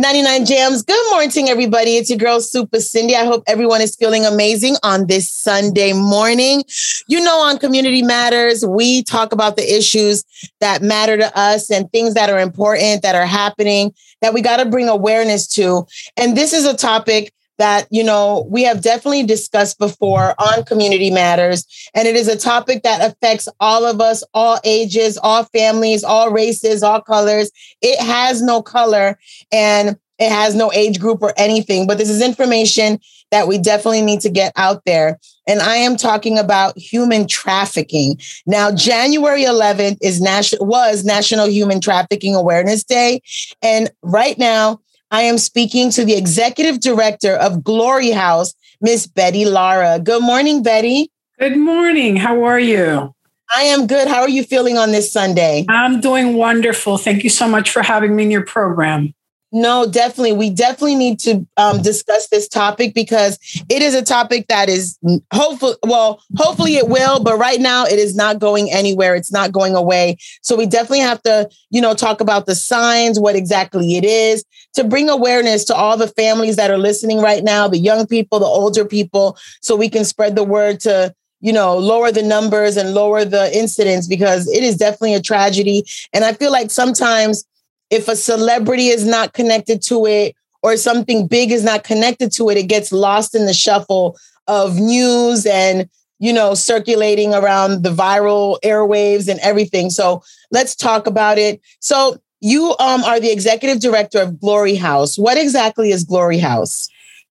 99 0.00 0.44
Jamz. 0.46 0.86
Good 0.86 1.10
morning, 1.10 1.48
everybody. 1.48 1.96
It's 1.96 2.08
your 2.08 2.20
girl, 2.20 2.40
Super 2.40 2.78
Cindy. 2.78 3.16
I 3.16 3.24
hope 3.24 3.42
everyone 3.48 3.80
is 3.80 3.96
feeling 3.96 4.24
amazing 4.24 4.76
on 4.84 5.08
this 5.08 5.28
Sunday 5.28 5.92
morning. 5.92 6.62
You 7.08 7.20
know, 7.20 7.40
on 7.40 7.58
Community 7.58 8.02
Matters, 8.02 8.64
we 8.64 9.02
talk 9.02 9.32
about 9.32 9.56
the 9.56 9.76
issues 9.76 10.22
that 10.60 10.82
matter 10.82 11.16
to 11.16 11.36
us 11.36 11.68
and 11.68 11.90
things 11.90 12.14
that 12.14 12.30
are 12.30 12.38
important 12.38 13.02
that 13.02 13.16
are 13.16 13.26
happening 13.26 13.92
that 14.22 14.32
we 14.32 14.40
got 14.40 14.58
to 14.58 14.66
bring 14.66 14.88
awareness 14.88 15.48
to. 15.48 15.84
And 16.16 16.36
this 16.36 16.52
is 16.52 16.64
a 16.64 16.76
topic 16.76 17.32
that 17.58 17.86
you 17.90 18.02
know 18.02 18.46
we 18.50 18.62
have 18.64 18.80
definitely 18.80 19.24
discussed 19.24 19.78
before 19.78 20.34
on 20.38 20.64
community 20.64 21.10
matters. 21.10 21.66
And 21.94 22.08
it 22.08 22.16
is 22.16 22.28
a 22.28 22.38
topic 22.38 22.82
that 22.82 23.04
affects 23.04 23.48
all 23.60 23.84
of 23.84 24.00
us 24.00 24.24
all 24.34 24.58
ages 24.64 25.18
all 25.18 25.44
families 25.44 26.04
all 26.04 26.30
races 26.30 26.82
all 26.82 27.00
colors. 27.00 27.50
It 27.82 28.00
has 28.00 28.40
no 28.42 28.62
color 28.62 29.18
and 29.52 29.98
it 30.18 30.30
has 30.30 30.54
no 30.54 30.72
age 30.72 30.98
group 30.98 31.22
or 31.22 31.32
anything 31.36 31.86
but 31.86 31.98
this 31.98 32.10
is 32.10 32.22
information 32.22 32.98
that 33.30 33.46
we 33.46 33.58
definitely 33.58 34.00
need 34.00 34.20
to 34.22 34.30
get 34.30 34.52
out 34.56 34.84
there. 34.86 35.18
And 35.46 35.60
i 35.60 35.76
am 35.76 35.96
talking 35.96 36.38
about 36.38 36.76
human 36.78 37.26
trafficking. 37.26 38.18
Now 38.46 38.72
january 38.72 39.44
11th 39.44 39.98
is 40.00 40.20
national 40.20 40.66
was 40.66 41.04
national 41.04 41.48
human 41.48 41.80
trafficking 41.80 42.34
awareness 42.34 42.84
day. 42.84 43.20
And 43.62 43.90
right 44.02 44.38
now 44.38 44.80
I 45.10 45.22
am 45.22 45.38
speaking 45.38 45.90
to 45.92 46.04
the 46.04 46.16
executive 46.16 46.80
director 46.80 47.34
of 47.34 47.64
Glory 47.64 48.10
House, 48.10 48.52
Miss 48.80 49.06
Betty 49.06 49.46
Lara. 49.46 49.98
Good 49.98 50.22
morning, 50.22 50.62
Betty. 50.62 51.10
Good 51.38 51.56
morning. 51.56 52.16
How 52.16 52.44
are 52.44 52.60
you? 52.60 53.14
I 53.54 53.62
am 53.62 53.86
good. 53.86 54.08
How 54.08 54.20
are 54.20 54.28
you 54.28 54.44
feeling 54.44 54.76
on 54.76 54.92
this 54.92 55.10
Sunday? 55.10 55.64
I'm 55.70 56.00
doing 56.02 56.34
wonderful. 56.34 56.98
Thank 56.98 57.24
you 57.24 57.30
so 57.30 57.48
much 57.48 57.70
for 57.70 57.82
having 57.82 58.14
me 58.14 58.24
in 58.24 58.30
your 58.30 58.44
program. 58.44 59.14
No, 59.50 59.86
definitely. 59.90 60.32
We 60.32 60.50
definitely 60.50 60.96
need 60.96 61.18
to 61.20 61.46
um, 61.56 61.80
discuss 61.80 62.28
this 62.28 62.48
topic 62.48 62.92
because 62.92 63.38
it 63.70 63.80
is 63.80 63.94
a 63.94 64.02
topic 64.02 64.46
that 64.48 64.68
is 64.68 64.98
hopeful. 65.32 65.74
Well, 65.84 66.22
hopefully 66.36 66.76
it 66.76 66.88
will, 66.88 67.22
but 67.22 67.38
right 67.38 67.58
now 67.58 67.84
it 67.84 67.98
is 67.98 68.14
not 68.14 68.40
going 68.40 68.70
anywhere. 68.70 69.14
It's 69.14 69.32
not 69.32 69.52
going 69.52 69.74
away. 69.74 70.18
So 70.42 70.54
we 70.54 70.66
definitely 70.66 71.00
have 71.00 71.22
to, 71.22 71.48
you 71.70 71.80
know, 71.80 71.94
talk 71.94 72.20
about 72.20 72.44
the 72.44 72.54
signs, 72.54 73.18
what 73.18 73.36
exactly 73.36 73.96
it 73.96 74.04
is, 74.04 74.44
to 74.74 74.84
bring 74.84 75.08
awareness 75.08 75.64
to 75.66 75.74
all 75.74 75.96
the 75.96 76.08
families 76.08 76.56
that 76.56 76.70
are 76.70 76.78
listening 76.78 77.20
right 77.20 77.42
now, 77.42 77.68
the 77.68 77.78
young 77.78 78.06
people, 78.06 78.38
the 78.38 78.44
older 78.44 78.84
people, 78.84 79.38
so 79.62 79.76
we 79.76 79.88
can 79.88 80.04
spread 80.04 80.36
the 80.36 80.44
word 80.44 80.80
to 80.80 81.14
you 81.40 81.52
know, 81.52 81.78
lower 81.78 82.10
the 82.10 82.22
numbers 82.22 82.76
and 82.76 82.94
lower 82.94 83.24
the 83.24 83.56
incidents 83.56 84.08
because 84.08 84.48
it 84.48 84.64
is 84.64 84.76
definitely 84.76 85.14
a 85.14 85.22
tragedy. 85.22 85.84
And 86.12 86.24
I 86.24 86.32
feel 86.32 86.50
like 86.50 86.68
sometimes 86.68 87.44
if 87.90 88.08
a 88.08 88.16
celebrity 88.16 88.88
is 88.88 89.04
not 89.04 89.32
connected 89.32 89.82
to 89.82 90.06
it 90.06 90.34
or 90.62 90.76
something 90.76 91.26
big 91.26 91.50
is 91.50 91.64
not 91.64 91.84
connected 91.84 92.32
to 92.32 92.50
it, 92.50 92.58
it 92.58 92.64
gets 92.68 92.92
lost 92.92 93.34
in 93.34 93.46
the 93.46 93.54
shuffle 93.54 94.16
of 94.46 94.76
news 94.76 95.46
and 95.46 95.88
you 96.18 96.32
know 96.32 96.54
circulating 96.54 97.34
around 97.34 97.82
the 97.82 97.90
viral 97.90 98.58
airwaves 98.64 99.28
and 99.28 99.40
everything. 99.40 99.90
So 99.90 100.22
let's 100.50 100.74
talk 100.74 101.06
about 101.06 101.38
it. 101.38 101.60
So 101.80 102.18
you 102.40 102.74
um, 102.78 103.02
are 103.04 103.20
the 103.20 103.32
executive 103.32 103.80
director 103.80 104.20
of 104.20 104.40
Glory 104.40 104.76
House. 104.76 105.18
What 105.18 105.38
exactly 105.38 105.90
is 105.90 106.04
Glory 106.04 106.38
House? 106.38 106.88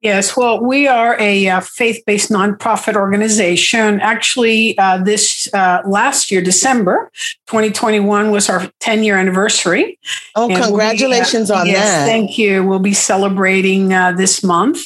Yes, 0.01 0.35
well, 0.35 0.59
we 0.59 0.87
are 0.87 1.15
a 1.19 1.47
uh, 1.47 1.59
faith 1.59 2.03
based 2.07 2.31
nonprofit 2.31 2.95
organization. 2.95 4.01
Actually, 4.01 4.75
uh, 4.79 4.97
this 4.97 5.47
uh, 5.53 5.83
last 5.85 6.31
year, 6.31 6.41
December 6.41 7.11
2021, 7.45 8.31
was 8.31 8.49
our 8.49 8.71
10 8.79 9.03
year 9.03 9.15
anniversary. 9.15 9.99
Oh, 10.35 10.49
and 10.49 10.63
congratulations 10.63 11.51
we, 11.51 11.55
on 11.55 11.67
yes, 11.67 11.83
that. 11.83 12.05
Thank 12.07 12.39
you. 12.39 12.65
We'll 12.65 12.79
be 12.79 12.93
celebrating 12.93 13.93
uh, 13.93 14.13
this 14.13 14.43
month. 14.43 14.79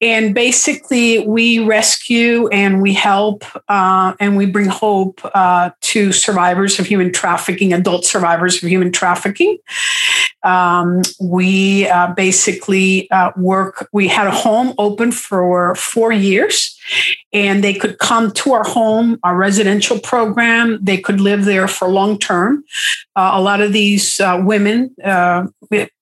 And 0.00 0.34
basically, 0.34 1.26
we 1.26 1.58
rescue 1.58 2.48
and 2.48 2.80
we 2.80 2.94
help 2.94 3.44
uh, 3.68 4.14
and 4.18 4.34
we 4.38 4.46
bring 4.46 4.68
hope 4.68 5.20
uh, 5.34 5.72
to 5.82 6.10
survivors 6.10 6.78
of 6.78 6.86
human 6.86 7.12
trafficking, 7.12 7.74
adult 7.74 8.06
survivors 8.06 8.62
of 8.62 8.68
human 8.70 8.92
trafficking. 8.92 9.58
Um, 10.42 11.02
we 11.20 11.88
basically 12.16 13.08
work, 13.36 13.88
we 13.92 14.08
had 14.08 14.26
a 14.26 14.32
home 14.32 14.74
open 14.78 15.12
for 15.12 15.74
four 15.74 16.12
years 16.12 16.78
and 17.32 17.62
they 17.62 17.74
could 17.74 17.98
come 17.98 18.30
to 18.32 18.52
our 18.52 18.64
home, 18.64 19.18
our 19.22 19.36
residential 19.36 19.98
program. 19.98 20.78
They 20.82 20.98
could 20.98 21.20
live 21.20 21.44
there 21.44 21.68
for 21.68 21.88
long 21.88 22.18
term. 22.18 22.64
Uh, 23.14 23.32
a 23.34 23.40
lot 23.40 23.60
of 23.60 23.72
these 23.72 24.20
uh, 24.20 24.40
women, 24.42 24.94
uh, 25.04 25.46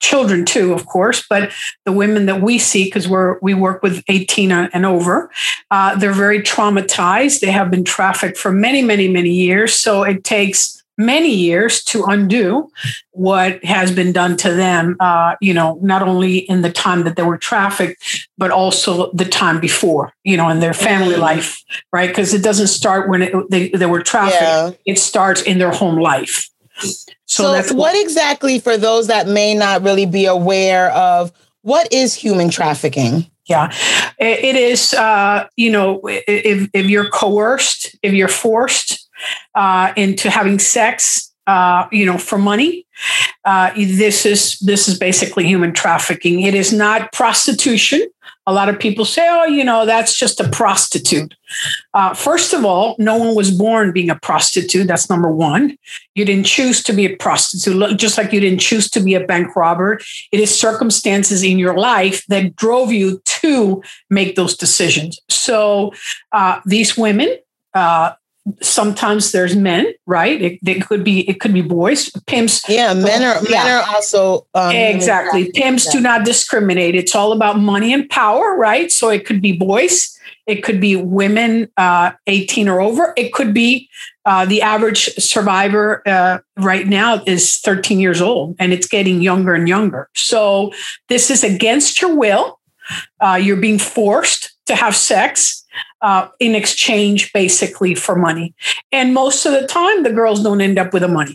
children 0.01 0.45
too, 0.45 0.73
of 0.73 0.87
course, 0.87 1.25
but 1.29 1.53
the 1.85 1.93
women 1.93 2.27
that 2.27 2.41
we 2.41 2.59
see, 2.59 2.85
because 2.85 3.09
we're 3.09 3.39
we 3.41 3.55
work 3.55 3.83
with 3.83 4.05
18 4.09 4.53
and 4.53 4.87
over, 4.87 5.31
uh, 5.71 5.97
they're 5.97 6.13
very 6.13 6.41
traumatized. 6.41 7.41
They 7.41 7.51
have 7.51 7.71
been 7.71 7.85
trafficked 7.85 8.37
for 8.37 8.53
many, 8.53 8.83
many, 8.83 9.09
many 9.09 9.31
years. 9.31 9.75
So 9.75 10.05
it 10.05 10.23
takes 10.23 10.76
many 10.99 11.35
years 11.35 11.83
to 11.85 12.05
undo 12.05 12.71
what 13.13 13.63
has 13.65 13.93
been 13.93 14.13
done 14.13 14.37
to 14.37 14.53
them, 14.53 14.97
uh, 15.01 15.37
you 15.41 15.53
know, 15.53 15.79
not 15.83 16.03
only 16.03 16.39
in 16.39 16.63
the 16.63 16.71
time 16.71 17.05
that 17.05 17.17
they 17.17 17.23
were 17.23 17.39
trafficked, 17.39 18.29
but 18.39 18.51
also 18.51 19.11
the 19.13 19.25
time 19.25 19.61
before, 19.61 20.13
you 20.25 20.37
know, 20.37 20.49
in 20.49 20.61
their 20.61 20.75
family 20.75 21.13
mm-hmm. 21.13 21.23
life, 21.23 21.63
right? 21.93 22.09
Because 22.09 22.35
it 22.35 22.43
doesn't 22.43 22.69
start 22.69 23.09
when 23.09 23.23
it, 23.23 23.35
they, 23.51 23.69
they 23.69 23.87
were 23.87 24.03
trafficked, 24.03 24.41
yeah. 24.43 24.71
it 24.85 24.99
starts 24.99 25.43
in 25.43 25.59
their 25.59 25.73
home 25.73 25.97
life. 25.97 26.49
So, 26.79 27.13
so 27.27 27.53
what, 27.53 27.71
what 27.73 28.03
exactly, 28.03 28.59
for 28.59 28.77
those 28.77 29.07
that 29.07 29.27
may 29.27 29.55
not 29.55 29.83
really 29.83 30.07
be 30.07 30.27
aware 30.27 30.91
of, 30.93 31.33
what 31.63 31.93
is 31.93 32.15
human 32.15 32.51
trafficking? 32.51 33.31
Yeah, 33.47 33.73
it 34.19 34.57
is. 34.57 34.93
Uh, 34.93 35.47
you 35.57 35.71
know, 35.71 36.01
if 36.05 36.69
if 36.73 36.87
you're 36.87 37.09
coerced, 37.09 37.97
if 38.03 38.13
you're 38.13 38.27
forced, 38.27 39.06
uh, 39.55 39.93
into 39.97 40.31
having 40.31 40.59
sex, 40.59 41.33
uh, 41.47 41.87
you 41.93 42.05
know, 42.05 42.19
for 42.19 42.39
money. 42.39 42.87
Uh, 43.45 43.71
this 43.77 44.27
is 44.27 44.59
this 44.61 44.89
is 44.89 44.99
basically 44.99 45.45
human 45.45 45.73
trafficking. 45.73 46.43
It 46.43 46.55
is 46.55 46.73
not 46.73 47.13
prostitution. 47.13 48.07
A 48.49 48.53
lot 48.53 48.69
of 48.69 48.79
people 48.79 49.05
say, 49.05 49.27
"Oh, 49.29 49.45
you 49.45 49.65
know, 49.65 49.87
that's 49.87 50.17
just 50.17 50.41
a 50.41 50.49
prostitute." 50.49 51.35
Uh, 51.95 52.15
first 52.15 52.53
of 52.53 52.65
all, 52.65 52.97
no 52.99 53.17
one 53.17 53.35
was 53.35 53.51
born 53.51 53.93
being 53.93 54.11
a 54.11 54.17
prostitute. 54.17 54.87
That's 54.87 55.11
number 55.11 55.31
one. 55.31 55.77
You 56.15 56.25
didn't 56.25 56.47
choose 56.47 56.83
to 56.85 56.93
be 56.93 57.07
a 57.07 57.17
prostitute, 57.17 57.99
just 57.99 58.19
like 58.19 58.33
you 58.33 58.41
didn't 58.41 58.61
choose 58.61 58.89
to 58.91 59.01
be 59.01 59.15
a 59.15 59.25
bank 59.25 59.55
robber. 59.55 60.01
It 60.33 60.41
is 60.41 60.59
circumstances 60.59 61.43
in 61.43 61.59
your 61.59 61.77
life 61.77 62.25
that 62.27 62.57
drove 62.57 62.93
you 62.93 63.21
to 63.25 63.83
make 64.11 64.37
those 64.37 64.57
decisions. 64.57 65.21
So 65.29 65.93
uh, 66.33 66.61
these 66.65 66.97
women 66.97 67.37
uh, 67.75 68.13
sometimes 68.61 69.33
there's 69.33 69.57
men 69.57 69.93
right? 70.07 70.41
It, 70.41 70.59
it, 70.65 70.87
could 70.87 71.03
be 71.03 71.29
it 71.29 71.41
could 71.41 71.53
be 71.53 71.63
boys. 71.63 72.11
Pimps 72.27 72.69
yeah 72.69 72.95
men 72.95 73.23
are 73.23 73.43
yeah. 73.45 73.65
men 73.65 73.79
are 73.79 73.95
also 73.95 74.47
um, 74.55 74.75
exactly. 74.75 75.51
pimps 75.53 75.91
do 75.91 76.01
not 76.01 76.25
discriminate. 76.25 76.95
It's 76.95 77.15
all 77.15 77.33
about 77.33 77.59
money 77.59 77.93
and 77.93 78.09
power 78.09 78.57
right? 78.57 78.91
So 78.91 79.09
it 79.11 79.27
could 79.27 79.43
be 79.43 79.53
boys 79.53 80.17
it 80.47 80.63
could 80.63 80.81
be 80.81 80.95
women 80.95 81.69
uh, 81.77 82.13
18 82.29 82.69
or 82.69 82.81
over. 82.81 83.13
It 83.17 83.33
could 83.33 83.53
be 83.53 83.89
uh, 84.25 84.47
the 84.47 84.63
average 84.63 85.07
survivor 85.15 86.03
uh, 86.07 86.39
right 86.57 86.87
now 86.87 87.23
is 87.27 87.59
13 87.59 87.99
years 87.99 88.21
old 88.21 88.55
and 88.59 88.73
it's 88.73 88.87
getting 88.87 89.21
younger 89.21 89.55
and 89.55 89.69
younger. 89.69 90.09
So 90.15 90.73
this 91.09 91.31
is 91.31 91.43
against 91.43 92.01
your 92.01 92.15
will. 92.15 92.61
Uh, 93.21 93.35
you're 93.43 93.57
being 93.57 93.81
forced 93.81 94.55
to 94.67 94.77
have 94.77 94.95
sex 94.95 95.65
uh, 96.07 96.29
in 96.39 96.55
exchange 96.55 97.33
basically 97.33 97.93
for 97.97 98.15
money. 98.15 98.55
And 98.93 99.13
most 99.13 99.45
of 99.45 99.51
the 99.53 99.67
time, 99.67 100.05
the 100.05 100.13
girls 100.13 100.41
don't 100.41 100.61
end 100.61 100.79
up 100.79 100.93
with 100.93 101.03
the 101.03 101.09
money. 101.09 101.35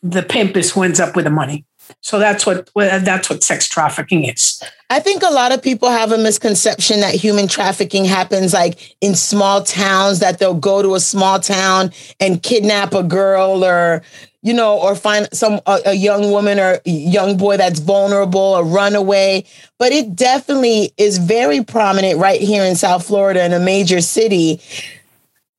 The 0.00 0.22
pimp 0.22 0.56
is 0.56 0.70
who 0.70 0.84
ends 0.84 1.00
up 1.00 1.16
with 1.16 1.24
the 1.24 1.30
money. 1.30 1.64
So 2.02 2.20
that's 2.20 2.46
what 2.46 2.70
that's 2.76 3.28
what 3.28 3.42
sex 3.42 3.68
trafficking 3.68 4.24
is. 4.24 4.62
I 4.90 5.00
think 5.00 5.24
a 5.24 5.32
lot 5.32 5.50
of 5.50 5.60
people 5.60 5.90
have 5.90 6.12
a 6.12 6.18
misconception 6.18 7.00
that 7.00 7.16
human 7.16 7.48
trafficking 7.48 8.04
happens 8.04 8.52
like 8.52 8.96
in 9.00 9.16
small 9.16 9.64
towns 9.64 10.20
that 10.20 10.38
they'll 10.38 10.54
go 10.54 10.82
to 10.82 10.94
a 10.94 11.00
small 11.00 11.40
town 11.40 11.90
and 12.20 12.40
kidnap 12.40 12.94
a 12.94 13.02
girl 13.02 13.64
or 13.64 14.02
you 14.42 14.52
know 14.52 14.78
or 14.78 14.94
find 14.94 15.28
some 15.32 15.60
a, 15.66 15.80
a 15.86 15.94
young 15.94 16.30
woman 16.30 16.58
or 16.58 16.80
young 16.84 17.36
boy 17.36 17.56
that's 17.56 17.80
vulnerable 17.80 18.56
a 18.56 18.64
runaway 18.64 19.44
but 19.78 19.92
it 19.92 20.14
definitely 20.14 20.92
is 20.98 21.18
very 21.18 21.62
prominent 21.62 22.18
right 22.18 22.40
here 22.40 22.64
in 22.64 22.76
South 22.76 23.06
Florida 23.06 23.44
in 23.44 23.52
a 23.52 23.60
major 23.60 24.00
city 24.00 24.60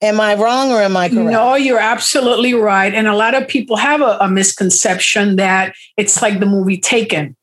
Am 0.03 0.19
I 0.19 0.35
wrong 0.35 0.69
or 0.69 0.81
am 0.81 0.97
I 0.97 1.07
correct? 1.07 1.31
No, 1.31 1.55
you're 1.55 1.79
absolutely 1.79 2.53
right. 2.53 2.93
And 2.93 3.07
a 3.07 3.15
lot 3.15 3.33
of 3.33 3.47
people 3.47 3.77
have 3.77 4.01
a, 4.01 4.17
a, 4.19 4.27
misconception 4.27 5.37
that 5.37 5.75
it's 5.95 6.21
like 6.21 6.41
the 6.41 6.45
movie 6.45 6.77
Taken, 6.77 7.37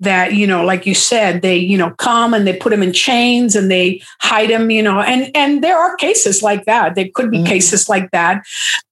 that, 0.00 0.34
you 0.34 0.44
know, 0.44 0.64
like 0.64 0.86
you 0.86 0.94
said, 0.94 1.42
they, 1.42 1.56
you 1.56 1.78
know, 1.78 1.90
come 1.90 2.34
and 2.34 2.48
they 2.48 2.56
put 2.56 2.70
them 2.70 2.82
in 2.82 2.92
chains 2.92 3.54
and 3.54 3.70
they 3.70 4.02
hide 4.20 4.50
them, 4.50 4.72
you 4.72 4.82
know, 4.82 5.00
and, 5.00 5.30
and 5.36 5.62
there 5.62 5.78
are 5.78 5.94
cases 5.96 6.42
like 6.42 6.64
that. 6.64 6.96
There 6.96 7.06
could 7.14 7.30
be 7.30 7.38
mm-hmm. 7.38 7.46
cases 7.46 7.88
like 7.88 8.10
that. 8.10 8.42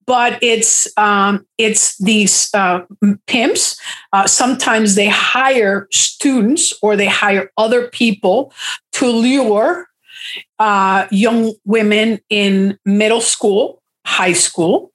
But 0.06 0.38
it's 0.40 0.88
um, 0.96 1.44
it's 1.58 1.98
these 1.98 2.48
uh, 2.54 2.82
pimps. 3.26 3.78
Uh, 4.12 4.26
sometimes 4.26 4.94
they 4.94 5.08
hire 5.08 5.88
students 5.90 6.72
or 6.80 6.96
they 6.96 7.08
hire 7.08 7.50
other 7.58 7.88
people 7.88 8.52
to 8.92 9.06
lure 9.06 9.88
uh, 10.58 11.06
young 11.10 11.54
women 11.64 12.20
in 12.30 12.78
middle 12.84 13.20
school, 13.20 13.82
high 14.06 14.32
school, 14.32 14.92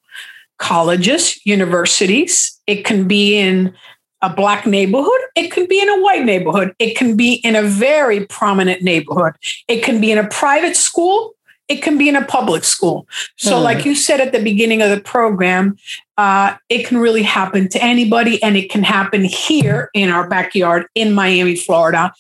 colleges, 0.58 1.46
universities. 1.46 2.60
It 2.68 2.86
can 2.86 3.08
be 3.08 3.38
in 3.38 3.74
a 4.22 4.34
black 4.34 4.66
neighborhood. 4.66 5.20
It 5.36 5.52
can 5.52 5.68
be 5.68 5.82
in 5.82 5.90
a 5.90 6.02
white 6.02 6.24
neighborhood. 6.24 6.74
It 6.80 6.96
can 6.96 7.18
be 7.18 7.34
in 7.36 7.56
a 7.56 7.62
very 7.62 8.26
prominent 8.26 8.82
neighborhood. 8.82 9.34
It 9.68 9.84
can 9.84 10.00
be 10.00 10.12
in 10.12 10.18
a 10.18 10.28
private 10.30 10.78
school. 10.78 11.36
It 11.68 11.82
can 11.82 11.98
be 11.98 12.08
in 12.08 12.16
a 12.16 12.24
public 12.24 12.64
school. 12.64 13.08
So, 13.38 13.58
hmm. 13.58 13.64
like 13.64 13.86
you 13.86 13.96
said 13.96 14.20
at 14.22 14.32
the 14.32 14.42
beginning 14.42 14.82
of 14.82 14.90
the 14.90 15.00
program, 15.00 15.78
uh, 16.18 16.56
it 16.70 16.86
can 16.86 16.98
really 16.98 17.24
happen 17.24 17.68
to 17.70 17.84
anybody, 17.84 18.42
and 18.44 18.56
it 18.56 18.70
can 18.70 18.84
happen 18.84 19.24
here 19.24 19.90
in 19.94 20.10
our 20.10 20.28
backyard 20.28 20.86
in 20.94 21.14
Miami, 21.14 21.56
Florida. 21.56 22.14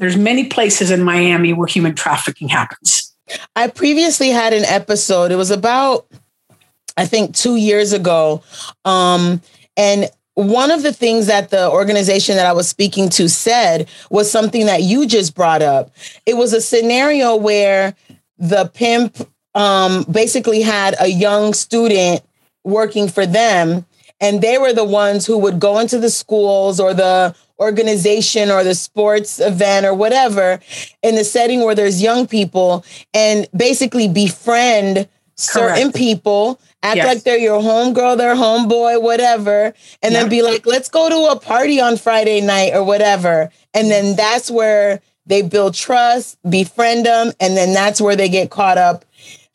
There's 0.00 0.16
many 0.16 0.46
places 0.46 0.90
in 0.90 1.02
Miami 1.02 1.52
where 1.52 1.66
human 1.66 1.94
trafficking 1.94 2.48
happens. 2.48 3.14
I 3.54 3.68
previously 3.68 4.30
had 4.30 4.54
an 4.54 4.64
episode. 4.64 5.30
It 5.30 5.36
was 5.36 5.50
about, 5.50 6.06
I 6.96 7.04
think, 7.04 7.36
two 7.36 7.56
years 7.56 7.92
ago. 7.92 8.42
Um, 8.86 9.42
and 9.76 10.08
one 10.34 10.70
of 10.70 10.82
the 10.82 10.94
things 10.94 11.26
that 11.26 11.50
the 11.50 11.70
organization 11.70 12.36
that 12.36 12.46
I 12.46 12.54
was 12.54 12.66
speaking 12.66 13.10
to 13.10 13.28
said 13.28 13.90
was 14.10 14.30
something 14.30 14.66
that 14.66 14.82
you 14.82 15.06
just 15.06 15.34
brought 15.34 15.60
up. 15.60 15.92
It 16.24 16.34
was 16.34 16.54
a 16.54 16.62
scenario 16.62 17.36
where 17.36 17.94
the 18.38 18.70
pimp 18.72 19.18
um, 19.54 20.04
basically 20.10 20.62
had 20.62 20.94
a 20.98 21.08
young 21.08 21.52
student 21.52 22.22
working 22.64 23.06
for 23.06 23.26
them, 23.26 23.84
and 24.18 24.40
they 24.40 24.56
were 24.56 24.72
the 24.72 24.84
ones 24.84 25.26
who 25.26 25.36
would 25.36 25.60
go 25.60 25.78
into 25.78 25.98
the 25.98 26.10
schools 26.10 26.80
or 26.80 26.94
the 26.94 27.34
organization 27.60 28.50
or 28.50 28.64
the 28.64 28.74
sports 28.74 29.38
event 29.38 29.86
or 29.86 29.94
whatever 29.94 30.58
in 31.02 31.14
the 31.14 31.24
setting 31.24 31.62
where 31.64 31.74
there's 31.74 32.02
young 32.02 32.26
people 32.26 32.84
and 33.14 33.46
basically 33.54 34.08
befriend 34.08 34.96
Correct. 34.96 35.08
certain 35.38 35.92
people 35.92 36.60
act 36.82 36.96
yes. 36.96 37.06
like 37.06 37.24
they're 37.24 37.38
your 37.38 37.60
homegirl, 37.60 38.16
their 38.16 38.34
homeboy, 38.34 39.02
whatever, 39.02 39.74
and 40.02 40.14
then 40.14 40.28
be 40.28 40.42
like, 40.42 40.66
let's 40.66 40.88
go 40.88 41.08
to 41.08 41.32
a 41.32 41.38
party 41.38 41.80
on 41.80 41.96
Friday 41.96 42.40
night 42.40 42.72
or 42.74 42.84
whatever. 42.84 43.50
And 43.74 43.90
then 43.90 44.16
that's 44.16 44.50
where 44.50 45.00
they 45.26 45.42
build 45.42 45.74
trust, 45.74 46.38
befriend 46.48 47.06
them, 47.06 47.32
and 47.38 47.56
then 47.56 47.72
that's 47.72 48.00
where 48.00 48.16
they 48.16 48.28
get 48.28 48.50
caught 48.50 48.78
up. 48.78 49.04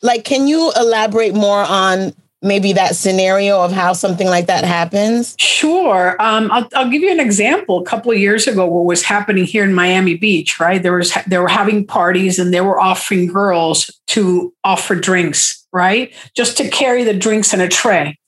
Like, 0.02 0.24
can 0.24 0.46
you 0.46 0.72
elaborate 0.76 1.34
more 1.34 1.64
on 1.64 2.14
maybe 2.42 2.72
that 2.74 2.96
scenario 2.96 3.60
of 3.60 3.72
how 3.72 3.92
something 3.92 4.26
like 4.26 4.46
that 4.46 4.64
happens? 4.64 5.34
Sure. 5.38 6.16
Um, 6.20 6.50
I'll, 6.52 6.68
I'll, 6.74 6.90
give 6.90 7.02
you 7.02 7.10
an 7.10 7.20
example. 7.20 7.80
A 7.80 7.84
couple 7.84 8.12
of 8.12 8.18
years 8.18 8.46
ago, 8.46 8.66
what 8.66 8.84
was 8.84 9.02
happening 9.02 9.44
here 9.44 9.64
in 9.64 9.74
Miami 9.74 10.16
Beach, 10.16 10.60
right? 10.60 10.82
There 10.82 10.94
was 10.94 11.16
they 11.26 11.38
were 11.38 11.48
having 11.48 11.86
parties 11.86 12.38
and 12.38 12.52
they 12.52 12.60
were 12.60 12.78
offering 12.78 13.26
girls 13.26 13.90
to 14.08 14.52
offer 14.64 14.94
drinks, 14.94 15.66
right? 15.72 16.14
Just 16.34 16.56
to 16.58 16.68
carry 16.68 17.04
the 17.04 17.14
drinks 17.14 17.52
in 17.52 17.60
a 17.60 17.68
tray. 17.68 18.18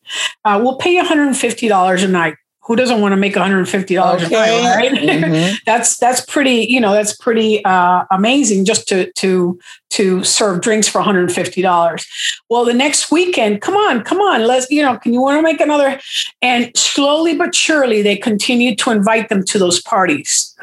Uh, 0.45 0.59
we'll 0.63 0.77
pay 0.77 0.95
you 0.95 1.03
$150 1.03 2.05
a 2.05 2.09
night 2.09 2.35
who 2.69 2.77
doesn't 2.77 3.01
want 3.01 3.13
to 3.13 3.17
make 3.17 3.35
$150 3.35 4.15
okay. 4.15 4.27
a 4.27 4.29
night, 4.29 4.77
right? 4.77 4.93
Mm-hmm. 4.93 5.57
that's 5.67 5.97
that's 5.97 6.21
pretty, 6.27 6.67
you 6.69 6.81
know, 6.81 6.93
that's 6.93 7.17
pretty 7.17 7.65
uh, 7.65 8.05
amazing 8.11 8.67
just 8.67 8.87
to 8.89 9.11
to 9.13 9.59
to 9.91 10.23
serve 10.23 10.61
drinks 10.61 10.87
for 10.87 11.01
$150. 11.01 12.07
Well, 12.51 12.67
the 12.67 12.75
next 12.75 13.11
weekend, 13.11 13.63
come 13.63 13.75
on, 13.75 14.05
come 14.05 14.21
on, 14.21 14.47
let's, 14.47 14.71
you 14.71 14.83
know, 14.83 14.99
can 14.99 15.15
you 15.15 15.23
want 15.23 15.39
to 15.39 15.43
make 15.43 15.63
another? 15.63 15.99
And 16.43 16.71
slowly 16.77 17.35
but 17.35 17.55
surely 17.55 18.03
they 18.03 18.17
continue 18.17 18.77
to 18.77 18.91
invite 18.91 19.31
them 19.31 19.45
to 19.47 19.59
those 19.59 19.81
parties. 19.81 20.55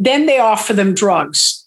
Then 0.00 0.26
they 0.26 0.40
offer 0.40 0.72
them 0.72 0.94
drugs. 0.94 1.64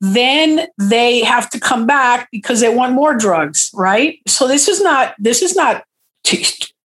Then 0.00 0.66
they 0.76 1.20
have 1.20 1.48
to 1.50 1.60
come 1.60 1.86
back 1.86 2.28
because 2.32 2.60
they 2.60 2.74
want 2.74 2.94
more 2.94 3.16
drugs, 3.16 3.70
right? 3.74 4.18
So 4.26 4.48
this 4.48 4.66
is 4.66 4.82
not 4.82 5.14
this 5.20 5.40
is 5.40 5.54
not 5.54 5.84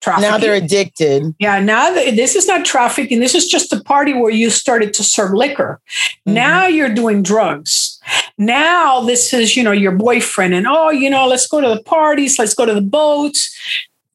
trafficking. 0.04 0.30
Now 0.30 0.38
they're 0.38 0.54
addicted. 0.54 1.34
Yeah, 1.40 1.60
now 1.60 1.94
this 1.94 2.36
is 2.36 2.48
not 2.48 2.66
trafficking. 2.66 3.20
This 3.20 3.34
is 3.34 3.48
just 3.48 3.72
a 3.72 3.82
party 3.82 4.14
where 4.14 4.32
you 4.32 4.50
started 4.50 4.94
to 4.96 5.04
serve 5.04 5.34
liquor. 5.34 5.80
Mm-hmm. 5.88 6.34
Now 6.34 6.68
you're 6.68 6.94
doing 6.94 7.24
drugs. 7.24 8.00
Now 8.38 9.02
this 9.02 9.34
is, 9.34 9.56
you 9.56 9.64
know, 9.64 9.72
your 9.72 9.94
boyfriend 9.94 10.54
and 10.54 10.68
oh, 10.68 10.90
you 10.90 11.10
know, 11.10 11.28
let's 11.28 11.48
go 11.48 11.62
to 11.62 11.70
the 11.70 11.84
parties, 11.84 12.38
let's 12.38 12.54
go 12.54 12.66
to 12.66 12.74
the 12.74 12.82
boats. 12.82 13.50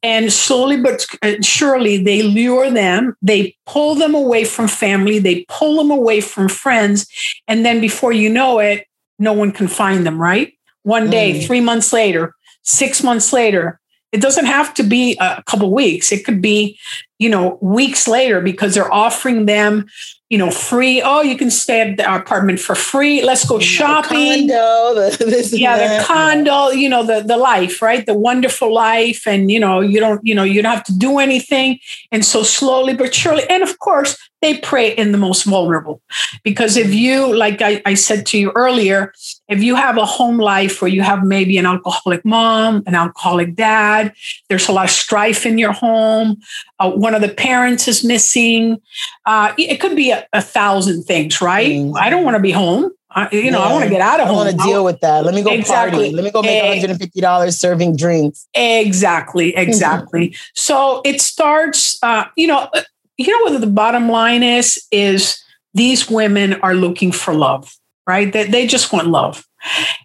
And 0.01 0.33
slowly 0.33 0.81
but 0.81 1.05
uh, 1.23 1.43
surely 1.43 1.97
they 1.97 2.23
lure 2.23 2.71
them, 2.71 3.17
they 3.21 3.57
pull 3.67 3.97
them 3.97 4.15
away 4.15 4.45
from 4.45 4.69
family, 4.69 5.19
they 5.19 5.45
pull 5.49 5.77
them 5.77 5.91
away 5.91 6.21
from 6.21 6.49
friends. 6.49 7.09
And 7.49 7.65
then 7.65 7.81
before 7.81 8.13
you 8.13 8.31
know 8.31 8.61
it, 8.61 8.87
no 9.19 9.33
one 9.33 9.51
can 9.51 9.67
find 9.67 10.07
them, 10.07 10.21
right? 10.21 10.53
One 10.85 11.11
day, 11.11 11.33
mm. 11.33 11.45
three 11.45 11.61
months 11.61 11.93
later, 11.93 12.35
six 12.63 13.03
months 13.03 13.33
later, 13.33 13.78
it 14.13 14.21
doesn't 14.21 14.47
have 14.47 14.73
to 14.75 14.83
be 14.83 15.17
a 15.21 15.43
couple 15.47 15.73
weeks. 15.73 16.13
It 16.13 16.25
could 16.25 16.41
be, 16.41 16.79
you 17.19 17.29
know, 17.29 17.59
weeks 17.61 18.09
later 18.09 18.41
because 18.41 18.75
they're 18.75 18.93
offering 18.93 19.47
them, 19.47 19.87
you 20.29 20.37
know, 20.37 20.51
free. 20.51 21.01
Oh, 21.01 21.23
you 21.23 21.37
can 21.39 21.51
stay 21.51 21.81
at 21.81 22.01
our 22.01 22.19
apartment 22.19 22.61
for 22.61 22.75
free. 22.75 23.23
Let's 23.23 23.47
go 23.47 23.59
shopping. 23.59 24.47
The 24.47 24.53
condo, 24.53 24.95
the, 24.95 25.57
yeah, 25.57 25.99
the 25.99 26.05
condo. 26.07 26.69
You 26.69 26.89
know, 26.89 27.03
the 27.03 27.23
the 27.23 27.39
life, 27.39 27.81
right? 27.81 28.05
The 28.05 28.15
wonderful 28.15 28.73
life, 28.73 29.27
and 29.27 29.51
you 29.51 29.59
know, 29.59 29.81
you 29.81 30.01
don't, 30.01 30.21
you 30.27 30.35
know, 30.35 30.45
you 30.45 30.61
don't 30.61 30.75
have 30.75 30.85
to 30.85 30.97
do 30.97 31.19
anything. 31.19 31.79
And 32.13 32.25
so 32.25 32.43
slowly 32.43 32.95
but 32.95 33.15
surely, 33.15 33.45
and 33.49 33.63
of 33.63 33.79
course, 33.79 34.19
they 34.41 34.59
prey 34.59 34.95
in 34.95 35.13
the 35.13 35.19
most 35.19 35.45
vulnerable. 35.45 36.01
Because 36.45 36.77
if 36.77 36.95
you, 36.95 37.35
like 37.35 37.61
I, 37.61 37.83
I, 37.85 37.95
said 37.95 38.25
to 38.27 38.39
you 38.39 38.53
earlier, 38.55 39.13
if 39.49 39.63
you 39.63 39.75
have 39.75 39.97
a 39.97 40.07
home 40.07 40.39
life 40.39 40.81
where 40.81 40.91
you 40.91 41.03
have 41.03 41.25
maybe 41.25 41.59
an 41.59 41.67
alcoholic 41.67 42.25
mom, 42.25 42.85
an 42.87 42.95
alcoholic 42.95 43.57
dad, 43.57 44.13
there's 44.49 44.69
a 44.69 44.73
lot 44.73 44.85
of 44.85 44.91
strife 44.91 45.45
in 45.45 45.59
your 45.59 45.73
home, 45.73 46.37
uh, 46.79 46.91
one 46.91 47.15
of 47.15 47.21
the 47.21 47.29
parents 47.29 47.89
is 47.89 48.05
missing, 48.05 48.81
uh, 49.27 49.53
it 49.59 49.81
could 49.81 49.97
be 49.97 50.13
a, 50.13 50.18
a 50.33 50.43
thousand 50.43 51.05
things, 51.05 51.41
right? 51.41 51.69
Mm-hmm. 51.69 51.97
I 51.97 52.11
don't 52.11 52.25
want 52.25 52.37
to 52.37 52.43
be 52.43 52.51
home. 52.51 52.91
I, 53.11 53.29
you 53.33 53.51
know, 53.51 53.59
yeah. 53.59 53.65
I 53.65 53.73
want 53.73 53.85
to 53.85 53.91
get 53.91 54.01
out 54.01 54.21
of 54.21 54.27
I 54.27 54.29
home. 54.29 54.39
I 54.41 54.45
want 54.45 54.59
to 54.59 54.65
deal 54.65 54.85
with 54.85 55.01
that. 55.01 55.25
Let 55.25 55.35
me 55.35 55.43
go 55.43 55.51
exactly. 55.51 56.11
party. 56.11 56.15
Let 56.15 56.25
me 56.25 56.31
go 56.31 56.43
make 56.43 56.85
$150 56.85 57.59
serving 57.59 57.97
drinks. 57.97 58.47
Exactly, 58.55 59.57
exactly. 59.57 60.29
Mm-hmm. 60.29 60.51
So 60.55 61.01
it 61.05 61.21
starts, 61.21 62.03
uh, 62.03 62.25
you 62.37 62.47
know, 62.47 62.69
you 63.17 63.33
know 63.33 63.51
what 63.51 63.61
the 63.61 63.67
bottom 63.67 64.09
line 64.09 64.43
is 64.43 64.87
is 64.91 65.43
these 65.75 66.11
women 66.11 66.55
are 66.55 66.75
looking 66.75 67.13
for 67.13 67.35
love 67.35 67.75
right? 68.09 68.33
They, 68.33 68.45
they 68.45 68.67
just 68.67 68.93
want 68.93 69.09
love. 69.09 69.45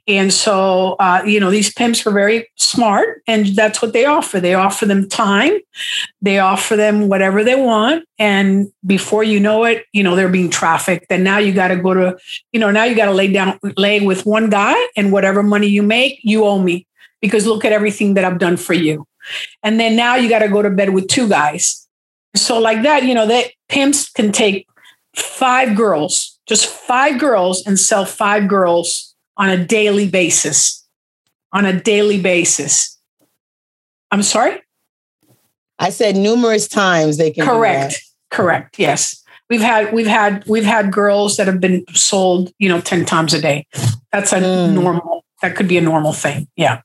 And 0.08 0.34
so 0.34 0.96
uh, 1.00 1.24
you 1.26 1.40
know 1.40 1.50
these 1.50 1.74
pimps 1.74 2.06
are 2.06 2.12
very 2.12 2.50
smart 2.58 3.22
and 3.28 3.48
that's 3.48 3.82
what 3.82 3.94
they 3.94 4.06
offer. 4.06 4.40
They 4.40 4.56
offer 4.56 4.86
them 4.86 5.08
time. 5.08 5.54
They 6.22 6.40
offer 6.40 6.76
them 6.76 7.08
whatever 7.08 7.44
they 7.44 7.56
want. 7.56 8.06
And 8.20 8.72
before 8.86 9.24
you 9.24 9.40
know 9.40 9.64
it 9.64 9.86
you 9.94 10.04
know 10.04 10.16
they're 10.16 10.30
being 10.30 10.50
trafficked. 10.50 11.06
And 11.10 11.24
now 11.24 11.38
you 11.38 11.54
got 11.54 11.70
to 11.70 11.78
go 11.78 11.94
to 11.94 12.18
you 12.52 12.60
know 12.60 12.72
now 12.72 12.84
you 12.84 12.96
got 12.96 13.06
to 13.06 13.14
lay 13.14 13.32
down 13.32 13.60
lay 13.78 14.00
with 14.06 14.26
one 14.26 14.50
guy 14.50 14.76
and 14.98 15.12
whatever 15.12 15.42
money 15.42 15.68
you 15.68 15.84
make 15.84 16.20
you 16.24 16.46
owe 16.46 16.60
me. 16.60 16.86
Because 17.22 17.48
look 17.48 17.64
at 17.64 17.72
everything 17.72 18.16
that 18.16 18.26
i've 18.26 18.40
done 18.40 18.58
for 18.58 18.74
you. 18.74 19.08
And 19.62 19.80
then 19.80 19.96
now 19.96 20.16
you 20.16 20.30
got 20.30 20.40
to 20.40 20.50
go 20.50 20.62
to 20.62 20.70
bed 20.70 20.94
with 20.94 21.08
two 21.08 21.30
guys. 21.30 21.88
So, 22.36 22.60
like 22.60 22.84
that, 22.84 23.04
you 23.04 23.14
know, 23.14 23.28
that 23.28 23.52
pimps 23.70 24.10
can 24.10 24.32
take 24.32 24.68
five 25.16 25.76
girls, 25.78 26.33
just 26.48 26.68
five 26.68 27.20
girls, 27.20 27.66
and 27.66 27.80
sell 27.80 28.06
five 28.06 28.48
girls 28.48 29.16
on 29.38 29.50
a 29.50 29.64
daily 29.64 30.08
basis. 30.08 30.86
On 31.52 31.66
a 31.66 31.80
daily 31.80 32.20
basis. 32.20 33.00
I'm 34.12 34.24
sorry? 34.24 34.62
I 35.80 35.90
said 35.90 36.16
numerous 36.16 36.68
times 36.68 37.18
they 37.18 37.32
can 37.32 37.46
correct. 37.46 38.02
Correct. 38.32 38.80
Yes. 38.80 39.24
We've 39.50 39.62
had 39.62 39.94
we've 39.94 40.08
had 40.08 40.44
we've 40.48 40.64
had 40.64 40.92
girls 40.92 41.38
that 41.38 41.48
have 41.48 41.60
been 41.60 41.86
sold, 41.94 42.52
you 42.58 42.70
know, 42.70 42.82
10 42.82 43.06
times 43.06 43.34
a 43.34 43.42
day. 43.42 43.68
That's 44.12 44.32
a 44.32 44.40
mm. 44.40 44.74
normal, 44.74 45.26
that 45.42 45.56
could 45.56 45.68
be 45.68 45.78
a 45.78 45.82
normal 45.82 46.14
thing. 46.14 46.48
Yeah. 46.56 46.82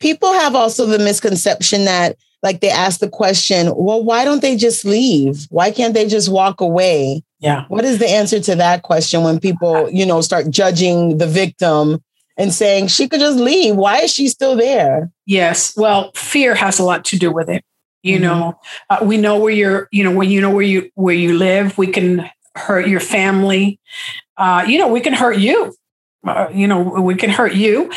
People 0.00 0.32
have 0.32 0.54
also 0.54 0.86
the 0.86 0.98
misconception 0.98 1.84
that 1.84 2.16
like 2.42 2.60
they 2.60 2.70
ask 2.70 3.00
the 3.00 3.08
question, 3.08 3.72
well, 3.76 4.02
why 4.02 4.24
don't 4.24 4.42
they 4.42 4.56
just 4.56 4.84
leave? 4.84 5.46
Why 5.50 5.70
can't 5.70 5.94
they 5.94 6.06
just 6.06 6.28
walk 6.28 6.60
away? 6.60 7.22
Yeah. 7.40 7.64
What 7.68 7.84
is 7.84 7.98
the 7.98 8.08
answer 8.08 8.40
to 8.40 8.56
that 8.56 8.82
question 8.82 9.22
when 9.22 9.38
people, 9.38 9.88
you 9.90 10.04
know, 10.04 10.20
start 10.20 10.50
judging 10.50 11.18
the 11.18 11.26
victim 11.26 12.02
and 12.36 12.52
saying 12.52 12.86
she 12.86 13.08
could 13.08 13.20
just 13.20 13.38
leave. 13.38 13.76
Why 13.76 13.98
is 13.98 14.12
she 14.12 14.28
still 14.28 14.56
there? 14.56 15.10
Yes. 15.26 15.76
Well, 15.76 16.12
fear 16.14 16.54
has 16.54 16.78
a 16.78 16.84
lot 16.84 17.04
to 17.06 17.18
do 17.18 17.32
with 17.32 17.48
it. 17.48 17.64
You 18.02 18.16
mm-hmm. 18.16 18.22
know, 18.22 18.60
uh, 18.88 18.98
we 19.02 19.16
know 19.18 19.38
where 19.38 19.52
you're, 19.52 19.88
you 19.90 20.04
know, 20.04 20.12
when 20.12 20.30
you 20.30 20.40
know 20.40 20.50
where 20.50 20.62
you 20.62 20.90
where 20.94 21.14
you 21.14 21.36
live, 21.36 21.76
we 21.76 21.88
can 21.88 22.30
hurt 22.54 22.86
your 22.86 23.00
family. 23.00 23.80
Uh, 24.36 24.64
you 24.66 24.78
know, 24.78 24.88
we 24.88 25.00
can 25.00 25.12
hurt 25.12 25.38
you. 25.38 25.74
Uh, 26.26 26.48
you 26.52 26.66
know, 26.66 26.80
we 26.80 27.16
can 27.16 27.30
hurt 27.30 27.54
you. 27.54 27.90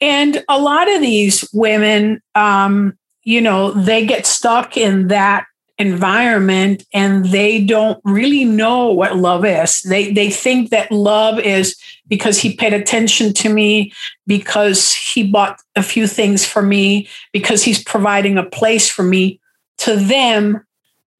And 0.00 0.44
a 0.48 0.58
lot 0.58 0.90
of 0.90 1.00
these 1.00 1.48
women, 1.52 2.20
um, 2.34 2.98
you 3.24 3.40
know, 3.40 3.72
they 3.72 4.04
get 4.04 4.26
stuck 4.26 4.76
in 4.76 5.08
that 5.08 5.46
environment 5.78 6.84
and 6.92 7.26
they 7.26 7.62
don't 7.62 8.00
really 8.04 8.44
know 8.44 8.92
what 8.92 9.16
love 9.16 9.44
is. 9.44 9.82
They 9.82 10.12
they 10.12 10.30
think 10.30 10.70
that 10.70 10.90
love 10.90 11.38
is 11.38 11.76
because 12.08 12.38
he 12.38 12.56
paid 12.56 12.72
attention 12.72 13.32
to 13.34 13.48
me, 13.48 13.92
because 14.26 14.92
he 14.92 15.30
bought 15.30 15.60
a 15.74 15.82
few 15.82 16.06
things 16.06 16.46
for 16.46 16.62
me, 16.62 17.08
because 17.32 17.62
he's 17.62 17.82
providing 17.82 18.38
a 18.38 18.44
place 18.44 18.88
for 18.88 19.02
me. 19.02 19.40
To 19.80 19.96
them, 19.96 20.64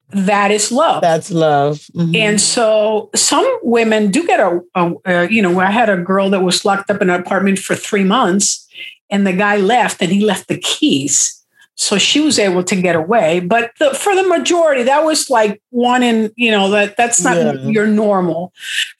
that 0.09 0.51
is 0.51 0.71
love. 0.71 1.01
That's 1.01 1.29
love. 1.29 1.79
Mm-hmm. 1.95 2.15
And 2.15 2.41
so 2.41 3.09
some 3.13 3.45
women 3.61 4.09
do 4.09 4.25
get 4.25 4.39
a, 4.39 4.61
a, 4.73 4.93
a, 5.05 5.29
you 5.29 5.41
know, 5.41 5.59
I 5.59 5.69
had 5.69 5.89
a 5.89 5.97
girl 5.97 6.29
that 6.31 6.41
was 6.41 6.63
locked 6.65 6.89
up 6.89 7.01
in 7.01 7.09
an 7.09 7.19
apartment 7.19 7.59
for 7.59 7.75
three 7.75 8.03
months 8.03 8.67
and 9.09 9.27
the 9.27 9.33
guy 9.33 9.57
left 9.57 10.01
and 10.01 10.11
he 10.11 10.23
left 10.23 10.47
the 10.47 10.57
keys. 10.57 11.45
So 11.79 11.99
she 11.99 12.19
was 12.19 12.39
able 12.39 12.63
to 12.63 12.75
get 12.75 12.95
away. 12.95 13.39
But 13.39 13.71
the, 13.79 13.93
for 13.93 14.15
the 14.15 14.27
majority, 14.27 14.81
that 14.83 15.05
was 15.05 15.29
like 15.29 15.61
one 15.69 16.01
in, 16.01 16.33
you 16.35 16.49
know, 16.49 16.71
that 16.71 16.97
that's 16.97 17.21
not 17.23 17.37
yeah. 17.37 17.53
your 17.53 17.85
normal. 17.85 18.51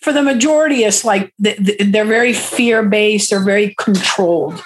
For 0.01 0.13
the 0.13 0.21
majority, 0.21 0.83
it's 0.83 1.03
like 1.03 1.33
they're 1.39 2.05
very 2.05 2.33
fear 2.33 2.83
based, 2.83 3.31
they're 3.31 3.43
very 3.43 3.73
controlled. 3.79 4.61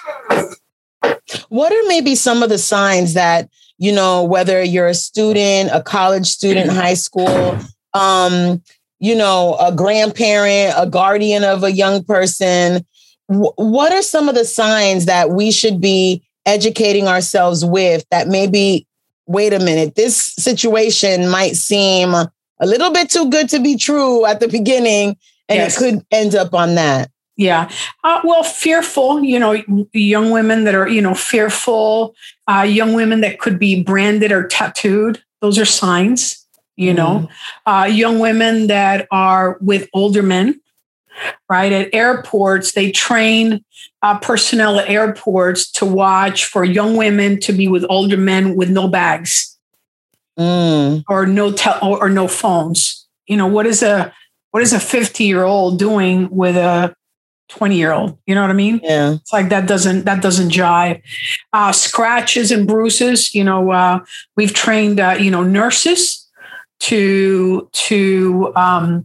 What 1.48 1.72
are 1.72 1.88
maybe 1.88 2.14
some 2.14 2.42
of 2.42 2.50
the 2.50 2.58
signs 2.58 3.14
that, 3.14 3.48
you 3.78 3.92
know, 3.92 4.22
whether 4.24 4.62
you're 4.62 4.88
a 4.88 4.94
student, 4.94 5.70
a 5.72 5.82
college 5.82 6.26
student, 6.26 6.70
high 6.70 6.94
school, 6.94 7.58
um, 7.94 8.62
you 8.98 9.16
know, 9.16 9.56
a 9.58 9.74
grandparent, 9.74 10.74
a 10.76 10.86
guardian 10.86 11.44
of 11.44 11.64
a 11.64 11.72
young 11.72 12.04
person, 12.04 12.84
what 13.26 13.92
are 13.92 14.02
some 14.02 14.28
of 14.28 14.34
the 14.34 14.44
signs 14.44 15.06
that 15.06 15.30
we 15.30 15.50
should 15.50 15.80
be 15.80 16.22
educating 16.46 17.08
ourselves 17.08 17.64
with 17.64 18.04
that 18.10 18.28
maybe, 18.28 18.86
wait 19.26 19.52
a 19.52 19.58
minute, 19.58 19.94
this 19.94 20.16
situation 20.16 21.28
might 21.28 21.56
seem 21.56 22.14
a 22.14 22.30
little 22.60 22.92
bit 22.92 23.10
too 23.10 23.28
good 23.30 23.48
to 23.48 23.60
be 23.60 23.76
true 23.76 24.24
at 24.26 24.40
the 24.40 24.48
beginning, 24.48 25.16
and 25.48 25.58
yes. 25.58 25.76
it 25.76 25.78
could 25.78 26.06
end 26.10 26.34
up 26.34 26.54
on 26.54 26.74
that. 26.76 27.10
Yeah. 27.36 27.70
Uh, 28.04 28.20
well, 28.24 28.42
fearful, 28.42 29.24
you 29.24 29.38
know, 29.38 29.62
young 29.92 30.30
women 30.30 30.64
that 30.64 30.74
are, 30.74 30.88
you 30.88 31.00
know, 31.00 31.14
fearful, 31.14 32.14
uh, 32.46 32.62
young 32.62 32.92
women 32.92 33.20
that 33.22 33.40
could 33.40 33.58
be 33.58 33.82
branded 33.82 34.32
or 34.32 34.46
tattooed. 34.46 35.22
Those 35.40 35.58
are 35.58 35.64
signs, 35.64 36.46
you 36.76 36.92
know, 36.92 37.28
mm. 37.66 37.82
uh, 37.84 37.86
young 37.86 38.18
women 38.18 38.66
that 38.66 39.08
are 39.10 39.56
with 39.60 39.88
older 39.94 40.22
men 40.22 40.60
right? 41.48 41.72
At 41.72 41.94
airports, 41.94 42.72
they 42.72 42.90
train 42.90 43.64
uh, 44.02 44.18
personnel 44.18 44.78
at 44.78 44.88
airports 44.88 45.70
to 45.72 45.86
watch 45.86 46.44
for 46.44 46.64
young 46.64 46.96
women 46.96 47.40
to 47.40 47.52
be 47.52 47.68
with 47.68 47.84
older 47.88 48.16
men 48.16 48.56
with 48.56 48.70
no 48.70 48.88
bags 48.88 49.58
mm. 50.38 51.04
or 51.08 51.26
no 51.26 51.52
tel- 51.52 51.78
or, 51.82 52.04
or 52.04 52.08
no 52.08 52.28
phones. 52.28 53.06
You 53.26 53.36
know 53.36 53.46
what 53.46 53.66
is 53.66 53.82
a 53.82 54.12
what 54.50 54.62
is 54.62 54.72
a 54.72 54.80
50 54.80 55.24
year 55.24 55.44
old 55.44 55.78
doing 55.78 56.28
with 56.30 56.56
a 56.56 56.94
20 57.48 57.76
year 57.76 57.92
old 57.92 58.16
you 58.26 58.34
know 58.34 58.40
what 58.40 58.50
i 58.50 58.54
mean 58.54 58.80
yeah 58.82 59.12
it's 59.12 59.32
like 59.32 59.50
that 59.50 59.68
doesn't 59.68 60.06
that 60.06 60.22
doesn't 60.22 60.50
jive 60.50 61.02
uh, 61.52 61.70
scratches 61.70 62.50
and 62.50 62.66
bruises 62.66 63.34
you 63.34 63.44
know 63.44 63.70
uh, 63.70 64.00
we've 64.36 64.54
trained 64.54 64.98
uh, 64.98 65.16
you 65.18 65.30
know 65.30 65.42
nurses 65.42 66.21
to 66.82 67.68
to 67.72 68.52
um, 68.56 69.04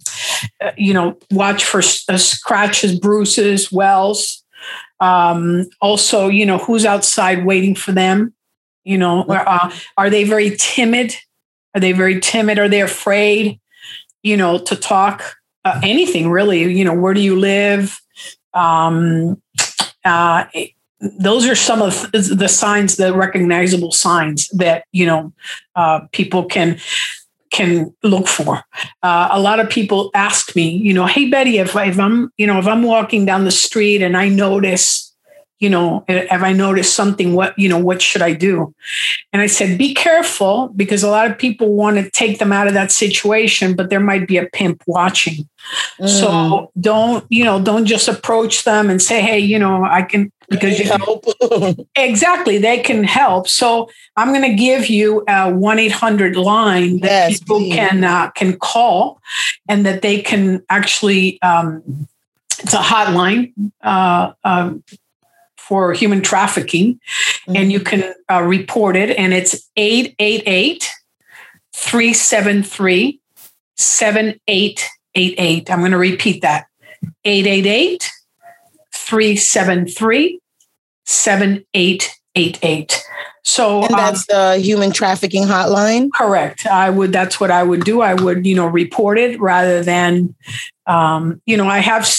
you 0.75 0.93
know 0.93 1.17
watch 1.31 1.63
for 1.63 1.79
uh, 1.79 2.17
scratches, 2.17 3.00
bruises, 3.00 3.72
wells. 3.72 4.43
Um, 5.00 5.69
also, 5.79 6.27
you 6.27 6.46
know 6.46 6.57
who's 6.57 6.86
outside 6.86 7.46
waiting 7.46 7.75
for 7.75 7.91
them. 7.91 8.34
You 8.84 8.98
know, 8.98 9.24
uh, 9.24 9.72
are 9.98 10.10
they 10.10 10.24
very 10.24 10.55
timid? 10.57 11.15
Are 11.75 11.79
they 11.79 11.91
very 11.91 12.19
timid? 12.19 12.57
Are 12.57 12.69
they 12.69 12.81
afraid? 12.81 13.60
You 14.24 14.38
know, 14.38 14.57
to 14.57 14.75
talk 14.75 15.36
uh, 15.63 15.79
anything 15.84 16.31
really. 16.31 16.74
You 16.74 16.84
know, 16.84 16.96
where 16.96 17.13
do 17.13 17.22
you 17.22 17.39
live? 17.39 18.00
Um, 18.55 19.39
uh, 20.03 20.46
those 21.19 21.48
are 21.48 21.55
some 21.55 21.84
of 21.84 22.12
the 22.12 22.48
signs, 22.50 22.96
the 22.96 23.13
recognizable 23.13 23.91
signs 23.91 24.48
that 24.50 24.86
you 24.91 25.05
know 25.05 25.31
uh, 25.75 26.00
people 26.12 26.46
can 26.46 26.79
can 27.51 27.94
look 28.04 28.27
for. 28.27 28.63
Uh, 29.04 29.30
a 29.32 29.39
lot 29.39 29.60
of 29.60 29.70
people 29.70 30.12
ask 30.13 30.56
me, 30.56 30.70
you 30.70 30.94
know, 30.94 31.06
hey 31.06 31.30
Betty, 31.30 31.58
if, 31.58 31.75
if 31.75 32.00
I'm, 32.00 32.32
you 32.38 32.48
know, 32.48 32.60
if 32.60 32.68
I'm 32.68 32.84
walking 32.84 33.25
down 33.25 33.46
the 33.46 33.51
street 33.51 34.01
and 34.01 34.16
I 34.16 34.30
notice 34.30 35.08
you 35.60 35.70
know, 35.70 36.06
have 36.08 36.44
I 36.44 36.54
noticed 36.54 36.96
something? 36.96 37.34
What, 37.34 37.58
you 37.58 37.68
know, 37.68 37.80
what 37.80 38.01
should 38.01 38.22
I 38.22 38.34
do? 38.34 38.74
And 39.34 39.42
I 39.42 39.48
said, 39.48 39.77
be 39.77 39.94
careful 39.94 40.70
because 40.75 41.04
a 41.04 41.10
lot 41.10 41.30
of 41.30 41.38
people 41.38 41.74
want 41.74 41.98
to 41.98 42.10
take 42.12 42.38
them 42.38 42.51
out 42.51 42.68
of 42.68 42.74
that 42.75 42.92
situation, 42.92 43.75
but 43.75 43.89
there 43.89 44.00
might 44.00 44.27
be 44.27 44.38
a 44.38 44.46
pimp 44.46 44.84
watching. 44.86 45.50
Mm. 46.00 46.09
So 46.09 46.71
don't, 46.79 47.25
you 47.29 47.43
know, 47.43 47.62
don't 47.62 47.86
just 47.86 48.07
approach 48.07 48.63
them 48.63 48.89
and 48.89 49.01
say, 49.01 49.21
hey, 49.21 49.39
you 49.39 49.59
know, 49.59 49.83
I 49.83 50.03
can, 50.03 50.31
because 50.50 50.79
you 50.79 50.86
help. 50.86 51.25
exactly, 51.95 52.57
they 52.57 52.79
can 52.79 53.03
help. 53.03 53.47
So 53.47 53.89
I'm 54.15 54.29
going 54.29 54.50
to 54.50 54.55
give 54.55 54.88
you 54.88 55.24
a 55.27 55.53
one 55.53 55.79
eight 55.79 55.91
hundred 55.91 56.36
line 56.36 57.01
that 57.01 57.31
yes, 57.31 57.39
people 57.39 57.59
please. 57.59 57.75
can 57.75 58.03
uh, 58.03 58.31
can 58.31 58.57
call, 58.57 59.21
and 59.67 59.86
that 59.86 60.01
they 60.01 60.21
can 60.21 60.63
actually. 60.69 61.41
Um, 61.41 62.07
it's 62.59 62.74
a 62.74 62.77
hotline. 62.77 63.53
Uh, 63.81 64.33
um, 64.43 64.83
for 65.55 65.91
human 65.91 66.21
trafficking, 66.21 66.93
mm-hmm. 66.93 67.57
and 67.57 67.71
you 67.74 67.81
can 67.81 68.13
uh, 68.31 68.41
report 68.41 68.95
it. 68.95 69.17
And 69.17 69.33
it's 69.33 69.69
888 69.75 70.89
373 71.74 73.19
7888. 75.17 75.71
I'm 75.71 75.79
going 75.79 75.91
to 75.91 75.97
repeat 75.97 76.41
that 76.41 76.67
888 77.25 78.12
373 78.93 80.39
7888. 81.05 83.03
So 83.43 83.83
and 83.83 83.93
that's 83.93 84.29
um, 84.29 84.36
the 84.36 84.57
human 84.59 84.91
trafficking 84.91 85.43
hotline. 85.43 86.09
Correct. 86.13 86.65
I 86.65 86.89
would. 86.89 87.13
That's 87.13 87.39
what 87.39 87.50
I 87.50 87.63
would 87.63 87.86
do. 87.86 88.01
I 88.01 88.13
would, 88.13 88.45
you 88.45 88.55
know, 88.55 88.67
report 88.67 89.17
it 89.17 89.39
rather 89.39 89.81
than, 89.81 90.36
um, 90.86 91.41
you 91.45 91.55
know, 91.55 91.67
I 91.67 91.79
have. 91.79 92.09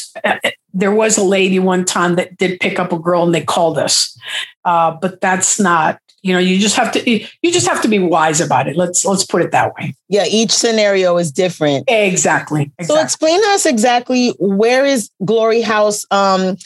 There 0.73 0.93
was 0.93 1.19
a 1.19 1.25
lady 1.25 1.59
one 1.59 1.85
time 1.85 2.17
that 2.17 2.37
did 2.39 2.61
pick 2.61 2.79
up 2.79 2.93
a 2.93 2.99
girl 2.99 3.25
and 3.25 3.35
they 3.35 3.43
called 3.43 3.79
us, 3.79 4.19
uh, 4.65 4.93
but 4.93 5.21
that's 5.21 5.61
not. 5.61 6.01
You 6.23 6.33
know, 6.33 6.41
you 6.41 6.59
just 6.59 6.77
have 6.77 6.93
to. 6.93 7.11
You 7.11 7.53
just 7.53 7.69
have 7.69 7.81
to 7.83 7.89
be 7.89 7.99
wise 7.99 8.41
about 8.41 8.69
it. 8.69 8.77
Let's 8.77 9.05
let's 9.05 9.25
put 9.25 9.43
it 9.43 9.53
that 9.53 9.75
way. 9.77 9.95
Yeah, 10.09 10.25
each 10.27 10.51
scenario 10.51 11.17
is 11.17 11.31
different. 11.31 11.85
Exactly. 11.89 12.73
exactly. 12.79 12.87
So 12.87 13.01
explain 13.01 13.41
to 13.43 13.49
us 13.51 13.67
exactly 13.67 14.35
where 14.39 14.85
is 14.85 15.11
Glory 15.25 15.63
House. 15.63 16.05
Um, 16.11 16.57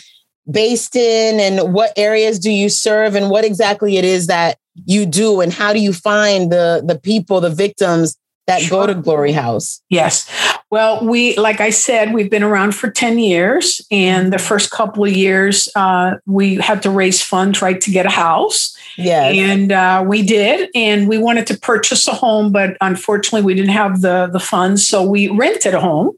based 0.51 0.97
in 0.97 1.39
and 1.39 1.73
what 1.73 1.93
areas 1.97 2.39
do 2.39 2.51
you 2.51 2.69
serve 2.69 3.15
and 3.15 3.31
what 3.31 3.45
exactly 3.45 3.97
it 3.97 4.05
is 4.05 4.27
that 4.27 4.59
you 4.87 5.07
do 5.07 5.41
and 5.41 5.53
how 5.53 5.73
do 5.73 5.79
you 5.79 5.93
find 5.93 6.51
the 6.51 6.83
the 6.85 6.99
people 6.99 7.41
the 7.41 7.51
victims 7.51 8.17
that 8.47 8.61
sure. 8.61 8.87
go 8.87 8.93
to 8.93 9.01
glory 9.01 9.33
house 9.33 9.81
yes 9.89 10.29
well 10.71 11.07
we 11.07 11.37
like 11.37 11.61
i 11.61 11.71
said 11.71 12.13
we've 12.13 12.31
been 12.31 12.43
around 12.43 12.75
for 12.75 12.91
10 12.91 13.19
years 13.19 13.81
and 13.91 14.33
the 14.33 14.39
first 14.39 14.71
couple 14.71 15.05
of 15.05 15.13
years 15.13 15.69
uh, 15.77 16.15
we 16.27 16.57
had 16.57 16.83
to 16.83 16.91
raise 16.91 17.23
funds 17.23 17.63
right 17.63 17.81
to 17.81 17.91
get 17.91 18.07
a 18.07 18.11
house 18.11 18.77
yeah. 18.97 19.25
And 19.25 19.73
uh, 19.73 20.05
we 20.07 20.23
did. 20.23 20.71
And 20.75 21.09
we 21.09 21.19
wanted 21.19 21.47
to 21.49 21.59
purchase 21.59 22.07
a 22.09 22.15
home, 22.15 22.53
but 22.53 22.77
unfortunately, 22.81 23.43
we 23.43 23.55
didn't 23.55 23.71
have 23.71 24.01
the, 24.01 24.29
the 24.33 24.41
funds. 24.41 24.87
So 24.87 25.03
we 25.03 25.29
rented 25.29 25.75
a 25.75 25.81
home, 25.81 26.09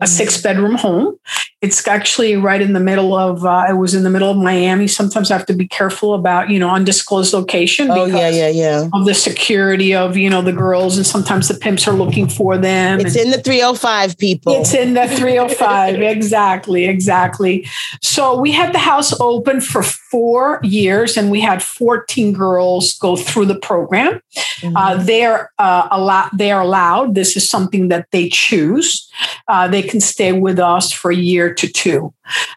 a 0.00 0.04
mm-hmm. 0.04 0.06
six 0.06 0.40
bedroom 0.40 0.74
home. 0.74 1.18
It's 1.60 1.86
actually 1.88 2.36
right 2.36 2.60
in 2.60 2.74
the 2.74 2.80
middle 2.80 3.16
of, 3.16 3.44
uh, 3.44 3.66
it 3.70 3.74
was 3.74 3.94
in 3.94 4.02
the 4.02 4.10
middle 4.10 4.30
of 4.30 4.36
Miami. 4.36 4.86
Sometimes 4.86 5.30
I 5.30 5.38
have 5.38 5.46
to 5.46 5.54
be 5.54 5.66
careful 5.66 6.12
about, 6.12 6.50
you 6.50 6.58
know, 6.58 6.68
undisclosed 6.68 7.32
location. 7.32 7.90
Oh, 7.90 8.04
yeah, 8.04 8.28
yeah, 8.28 8.48
yeah. 8.48 8.88
Of 8.92 9.06
the 9.06 9.14
security 9.14 9.94
of, 9.94 10.14
you 10.16 10.28
know, 10.28 10.42
the 10.42 10.52
girls. 10.52 10.98
And 10.98 11.06
sometimes 11.06 11.48
the 11.48 11.54
pimps 11.54 11.88
are 11.88 11.94
looking 11.94 12.28
for 12.28 12.58
them. 12.58 13.00
It's 13.00 13.16
in 13.16 13.30
the 13.30 13.40
305, 13.40 14.18
people. 14.18 14.60
It's 14.60 14.74
in 14.74 14.92
the 14.92 15.08
305. 15.08 15.94
exactly, 16.02 16.84
exactly. 16.84 17.66
So 18.02 18.38
we 18.38 18.52
had 18.52 18.74
the 18.74 18.78
house 18.78 19.18
open 19.18 19.62
for 19.62 19.82
four 19.82 20.60
years 20.62 21.16
and 21.16 21.30
we 21.30 21.40
had 21.40 21.62
14 21.62 22.23
girls 22.32 22.98
go 22.98 23.16
through 23.16 23.46
the 23.46 23.58
program. 23.58 24.20
Mm-hmm. 24.60 24.76
Uh, 24.76 24.96
they're 25.02 25.52
uh, 25.58 25.88
allowed. 25.90 26.30
They 26.34 26.50
are 26.50 26.62
allowed. 26.62 27.14
This 27.14 27.36
is 27.36 27.48
something 27.48 27.88
that 27.88 28.06
they 28.10 28.28
choose. 28.28 29.10
Uh, 29.48 29.68
they 29.68 29.82
can 29.82 30.00
stay 30.00 30.32
with 30.32 30.58
us 30.58 30.92
for 30.92 31.10
a 31.10 31.16
year, 31.16 31.52
to 31.54 31.68
two. 31.68 32.14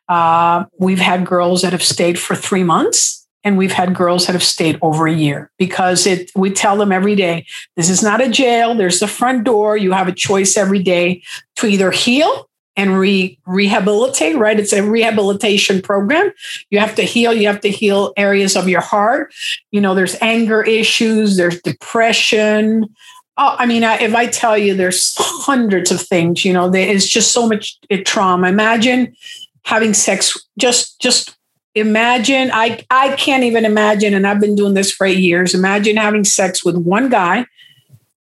Uh, 0.07 0.65
we've 0.79 0.99
had 0.99 1.25
girls 1.25 1.61
that 1.61 1.71
have 1.71 1.83
stayed 1.83 2.17
for 2.17 2.35
three 2.35 2.63
months 2.63 3.27
and 3.43 3.57
we've 3.57 3.71
had 3.71 3.95
girls 3.95 4.25
that 4.25 4.33
have 4.33 4.43
stayed 4.43 4.77
over 4.81 5.07
a 5.07 5.13
year 5.13 5.51
because 5.57 6.05
it 6.05 6.31
we 6.35 6.51
tell 6.51 6.75
them 6.77 6.91
every 6.91 7.15
day 7.15 7.45
this 7.75 7.89
is 7.89 8.03
not 8.03 8.21
a 8.21 8.29
jail 8.29 8.75
there's 8.75 8.99
the 8.99 9.07
front 9.07 9.43
door 9.43 9.77
you 9.77 9.91
have 9.91 10.07
a 10.07 10.11
choice 10.11 10.57
every 10.57 10.83
day 10.83 11.21
to 11.55 11.67
either 11.67 11.91
heal 11.91 12.46
and 12.77 12.97
re- 12.97 13.37
rehabilitate 13.45 14.37
right 14.37 14.59
it's 14.59 14.71
a 14.71 14.83
rehabilitation 14.83 15.81
program 15.81 16.31
you 16.69 16.79
have 16.79 16.95
to 16.95 17.01
heal 17.01 17.33
you 17.33 17.47
have 17.47 17.59
to 17.59 17.69
heal 17.69 18.13
areas 18.15 18.55
of 18.55 18.69
your 18.69 18.81
heart 18.81 19.33
you 19.71 19.81
know 19.81 19.93
there's 19.93 20.15
anger 20.21 20.63
issues 20.63 21.35
there's 21.35 21.61
depression 21.61 22.85
Oh, 23.39 23.55
I 23.59 23.67
mean, 23.67 23.83
if 23.83 24.15
I 24.15 24.25
tell 24.25 24.57
you 24.57 24.73
there's 24.73 25.13
hundreds 25.19 25.91
of 25.91 26.01
things, 26.01 26.43
you 26.43 26.51
know, 26.51 26.71
there 26.71 26.89
is 26.89 27.07
just 27.07 27.31
so 27.31 27.47
much 27.47 27.77
trauma. 28.03 28.49
Imagine 28.49 29.15
having 29.63 29.93
sex 29.93 30.35
just 30.57 30.99
just 30.99 31.37
imagine 31.75 32.49
I 32.51 32.83
I 32.89 33.15
can't 33.15 33.43
even 33.43 33.63
imagine 33.63 34.15
and 34.15 34.25
I've 34.25 34.39
been 34.39 34.55
doing 34.55 34.73
this 34.73 34.91
for 34.91 35.05
8 35.05 35.19
years. 35.19 35.53
Imagine 35.53 35.97
having 35.97 36.23
sex 36.23 36.65
with 36.65 36.77
one 36.77 37.09
guy 37.09 37.45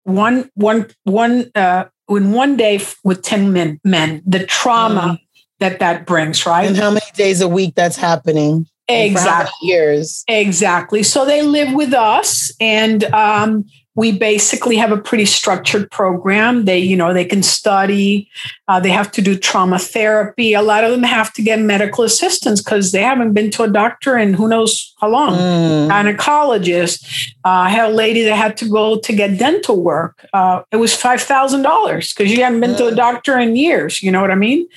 one 0.07 0.51
one 0.55 0.87
one 1.05 1.51
uh 1.55 1.85
in 2.09 2.33
one 2.33 2.57
day 2.57 2.81
with 3.05 3.23
10 3.23 3.53
men 3.53 3.81
men 3.85 4.23
the 4.27 4.45
trauma 4.47 5.01
mm. 5.01 5.19
that 5.61 5.79
that 5.81 6.07
brings 6.07 6.47
right? 6.47 6.67
And 6.67 6.77
how 6.77 6.91
many 6.91 7.07
days 7.15 7.41
a 7.41 7.49
week 7.49 7.75
that's 7.75 7.97
happening? 7.97 8.67
Exactly 8.89 9.69
years? 9.69 10.25
exactly. 10.29 11.03
So 11.03 11.25
they 11.25 11.43
live 11.43 11.73
with 11.73 11.93
us 11.93 12.53
and 12.61 13.05
um 13.05 13.65
we 13.97 14.13
basically 14.13 14.77
have 14.77 14.93
a 14.93 14.97
pretty 14.97 15.25
structured 15.25 15.91
program 15.91 16.67
they 16.67 16.79
you 16.79 16.97
know 16.97 17.13
they 17.13 17.25
can 17.25 17.43
study 17.43 18.29
uh, 18.69 18.79
they 18.79 18.91
have 18.91 19.11
to 19.11 19.21
do 19.21 19.37
trauma 19.37 19.79
therapy 19.79 20.53
a 20.53 20.63
lot 20.63 20.85
of 20.85 20.91
them 20.91 21.03
have 21.03 21.33
to 21.33 21.43
get 21.43 21.59
medical 21.59 22.05
assistance 22.05 22.63
because 22.63 22.93
they 22.93 23.03
haven't 23.03 23.33
been 23.33 23.51
to 23.51 23.63
a 23.63 23.69
doctor 23.69 24.17
in 24.17 24.35
who 24.35 24.47
knows 24.47 24.95
how 25.01 25.09
long 25.09 25.35
mm. 25.35 25.89
gynecologist 25.89 27.33
uh, 27.45 27.67
i 27.67 27.69
had 27.69 27.91
a 27.91 27.95
lady 27.95 28.23
that 28.23 28.37
had 28.37 28.57
to 28.57 28.69
go 28.69 28.99
to 28.99 29.13
get 29.13 29.39
dental 29.39 29.83
work 29.83 30.27
uh, 30.33 30.63
it 30.71 30.77
was 30.77 30.93
$5000 30.93 32.17
because 32.17 32.31
you 32.31 32.43
haven't 32.43 32.61
been 32.61 32.73
mm. 32.73 32.79
to 32.79 32.89
a 32.89 32.93
mm. 32.93 32.97
doctor 32.97 33.39
in 33.39 33.57
years 33.57 34.03
you 34.03 34.13
know 34.13 34.21
what 34.21 34.31
i 34.31 34.35
mean 34.35 34.69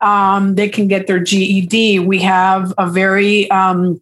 um, 0.00 0.56
they 0.56 0.68
can 0.68 0.88
get 0.88 1.06
their 1.06 1.20
ged 1.20 2.06
we 2.06 2.18
have 2.18 2.74
a 2.78 2.90
very 2.90 3.48
um, 3.50 4.00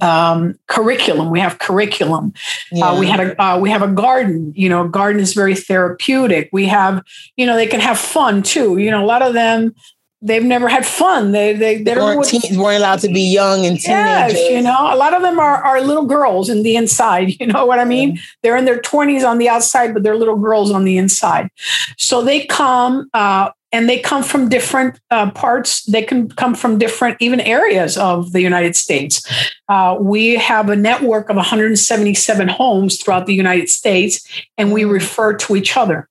um, 0.00 0.58
curriculum. 0.66 1.30
We 1.30 1.40
have 1.40 1.58
curriculum. 1.58 2.32
Yeah. 2.72 2.90
Uh, 2.90 2.98
we 2.98 3.06
had 3.06 3.20
a 3.20 3.42
uh, 3.42 3.58
we 3.58 3.70
have 3.70 3.82
a 3.82 3.88
garden. 3.88 4.52
You 4.56 4.68
know, 4.68 4.88
garden 4.88 5.20
is 5.20 5.34
very 5.34 5.54
therapeutic. 5.54 6.50
We 6.52 6.66
have 6.66 7.02
you 7.36 7.46
know 7.46 7.56
they 7.56 7.66
can 7.66 7.80
have 7.80 7.98
fun 7.98 8.42
too. 8.42 8.78
You 8.78 8.90
know, 8.90 9.04
a 9.04 9.06
lot 9.06 9.22
of 9.22 9.34
them 9.34 9.74
they've 10.22 10.44
never 10.44 10.68
had 10.68 10.86
fun. 10.86 11.32
They 11.32 11.54
they, 11.54 11.82
they 11.82 11.94
weren't, 11.94 12.24
teen, 12.24 12.58
weren't 12.58 12.78
allowed 12.78 13.00
to 13.00 13.08
be 13.08 13.22
young 13.22 13.64
and 13.64 13.78
teenagers. 13.78 14.38
Yes, 14.38 14.50
you 14.50 14.62
know, 14.62 14.92
a 14.92 14.96
lot 14.96 15.14
of 15.14 15.22
them 15.22 15.38
are 15.38 15.62
are 15.64 15.80
little 15.80 16.04
girls 16.04 16.48
in 16.48 16.62
the 16.62 16.76
inside. 16.76 17.34
You 17.40 17.46
know 17.46 17.64
what 17.64 17.78
I 17.78 17.86
mean? 17.86 18.16
Yeah. 18.16 18.22
They're 18.42 18.56
in 18.56 18.66
their 18.66 18.80
twenties 18.80 19.24
on 19.24 19.38
the 19.38 19.48
outside, 19.48 19.94
but 19.94 20.02
they're 20.02 20.16
little 20.16 20.36
girls 20.36 20.70
on 20.70 20.84
the 20.84 20.98
inside. 20.98 21.48
So 21.96 22.22
they 22.22 22.44
come. 22.46 23.08
Uh, 23.14 23.50
and 23.72 23.88
they 23.88 23.98
come 23.98 24.22
from 24.22 24.48
different 24.48 25.00
uh, 25.10 25.30
parts. 25.30 25.84
They 25.84 26.02
can 26.02 26.28
come 26.30 26.54
from 26.54 26.78
different, 26.78 27.16
even 27.20 27.40
areas 27.40 27.96
of 27.96 28.32
the 28.32 28.40
United 28.40 28.76
States. 28.76 29.24
Uh, 29.68 29.96
we 30.00 30.34
have 30.36 30.68
a 30.68 30.76
network 30.76 31.30
of 31.30 31.36
177 31.36 32.48
homes 32.48 33.00
throughout 33.00 33.26
the 33.26 33.34
United 33.34 33.68
States, 33.68 34.26
and 34.58 34.72
we 34.72 34.84
refer 34.84 35.34
to 35.34 35.56
each 35.56 35.76
other. 35.76 36.08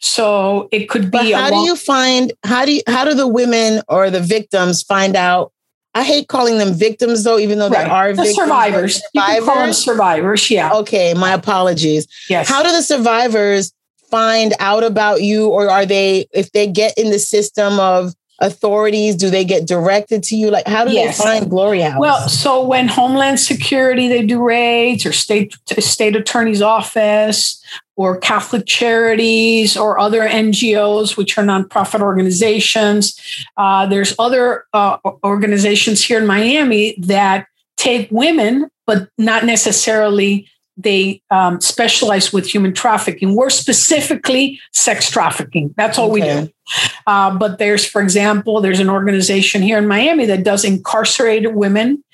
So 0.00 0.68
it 0.70 0.88
could 0.88 1.10
be. 1.10 1.32
But 1.32 1.32
how 1.32 1.50
long- 1.50 1.64
do 1.64 1.70
you 1.70 1.76
find? 1.76 2.32
How 2.44 2.64
do 2.64 2.72
you, 2.72 2.82
how 2.86 3.04
do 3.04 3.14
the 3.14 3.26
women 3.26 3.82
or 3.88 4.10
the 4.10 4.20
victims 4.20 4.82
find 4.82 5.16
out? 5.16 5.52
I 5.94 6.04
hate 6.04 6.28
calling 6.28 6.58
them 6.58 6.74
victims 6.74 7.24
though, 7.24 7.38
even 7.38 7.58
though 7.58 7.68
right. 7.68 7.84
they 7.84 7.90
are 7.90 8.08
the 8.10 8.22
victims, 8.22 8.36
survivors. 8.36 9.02
survivors. 9.12 9.78
survivors. 9.78 10.50
Yeah. 10.50 10.72
Okay, 10.74 11.14
my 11.14 11.32
apologies. 11.32 12.06
Yes. 12.28 12.48
How 12.48 12.62
do 12.62 12.70
the 12.70 12.82
survivors 12.82 13.72
find 14.10 14.54
out 14.58 14.84
about 14.84 15.22
you 15.22 15.48
or 15.48 15.70
are 15.70 15.86
they 15.86 16.26
if 16.32 16.52
they 16.52 16.66
get 16.66 16.96
in 16.96 17.10
the 17.10 17.18
system 17.18 17.78
of 17.78 18.14
authorities 18.40 19.16
do 19.16 19.30
they 19.30 19.44
get 19.44 19.66
directed 19.66 20.22
to 20.22 20.36
you 20.36 20.48
like 20.48 20.66
how 20.66 20.84
do 20.84 20.92
yes. 20.92 21.18
they 21.18 21.24
find 21.24 21.50
glory 21.50 21.80
house 21.80 21.98
well 21.98 22.28
so 22.28 22.64
when 22.64 22.86
homeland 22.86 23.40
security 23.40 24.06
they 24.06 24.24
do 24.24 24.40
raids 24.40 25.04
or 25.04 25.12
state 25.12 25.56
state 25.78 26.14
attorney's 26.14 26.62
office 26.62 27.60
or 27.96 28.16
catholic 28.16 28.64
charities 28.64 29.76
or 29.76 29.98
other 29.98 30.20
ngos 30.28 31.16
which 31.16 31.36
are 31.36 31.44
nonprofit 31.44 32.00
organizations 32.00 33.20
uh, 33.56 33.86
there's 33.86 34.14
other 34.20 34.66
uh, 34.72 34.98
organizations 35.24 36.04
here 36.04 36.20
in 36.20 36.26
miami 36.26 36.94
that 36.98 37.46
take 37.76 38.08
women 38.12 38.70
but 38.86 39.08
not 39.18 39.44
necessarily 39.44 40.48
they 40.78 41.20
um, 41.30 41.60
specialize 41.60 42.32
with 42.32 42.46
human 42.46 42.72
trafficking. 42.72 43.34
We're 43.34 43.50
specifically 43.50 44.60
sex 44.72 45.10
trafficking. 45.10 45.74
That's 45.76 45.98
all 45.98 46.10
okay. 46.12 46.12
we 46.12 46.20
do. 46.20 46.52
Uh, 47.06 47.36
but 47.36 47.58
there's, 47.58 47.84
for 47.84 48.00
example, 48.00 48.60
there's 48.60 48.78
an 48.78 48.88
organization 48.88 49.60
here 49.60 49.76
in 49.76 49.88
Miami 49.88 50.24
that 50.26 50.44
does 50.44 50.64
incarcerated 50.64 51.54
women 51.54 52.04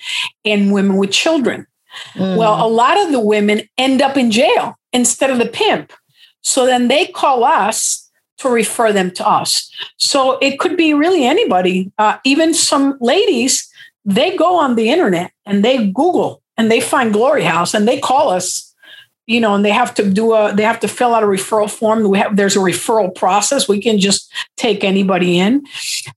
and 0.44 0.72
women 0.72 0.96
with 0.96 1.12
children. 1.12 1.66
Mm. 2.14 2.38
Well, 2.38 2.66
a 2.66 2.68
lot 2.68 2.98
of 2.98 3.12
the 3.12 3.20
women 3.20 3.68
end 3.77 4.00
up 4.00 4.16
in 4.16 4.31
jail 4.31 4.79
instead 4.92 5.31
of 5.31 5.38
the 5.38 5.46
pimp. 5.46 5.92
So 6.40 6.64
then 6.64 6.88
they 6.88 7.07
call 7.07 7.44
us 7.44 8.11
to 8.38 8.48
refer 8.48 8.92
them 8.92 9.11
to 9.12 9.29
us. 9.29 9.70
So 9.98 10.38
it 10.38 10.59
could 10.59 10.77
be 10.77 10.94
really 10.94 11.24
anybody, 11.24 11.92
uh, 11.98 12.16
even 12.24 12.55
some 12.55 12.96
ladies, 13.00 13.68
they 14.05 14.37
go 14.37 14.57
on 14.57 14.74
the 14.74 14.90
internet 14.90 15.33
and 15.46 15.64
they 15.64 15.87
Google 15.87 16.42
and 16.57 16.71
they 16.71 16.81
find 16.81 17.12
Glory 17.12 17.45
House 17.45 17.75
and 17.75 17.87
they 17.87 18.01
call 18.01 18.31
us 18.31 18.75
you 19.27 19.40
know, 19.40 19.55
and 19.55 19.64
they 19.64 19.71
have 19.71 19.95
to 19.95 20.09
do 20.09 20.35
a, 20.35 20.55
they 20.55 20.62
have 20.62 20.81
to 20.81 20.88
fill 20.88 21.14
out 21.14 21.23
a 21.23 21.27
referral 21.27 21.71
form. 21.71 22.07
We 22.09 22.19
have, 22.19 22.37
there's 22.37 22.57
a 22.57 22.61
referral 22.61 23.14
process. 23.14 23.69
We 23.69 23.81
can 23.81 23.99
just 23.99 24.31
take 24.57 24.85
anybody 24.85 25.38
in. 25.38 25.64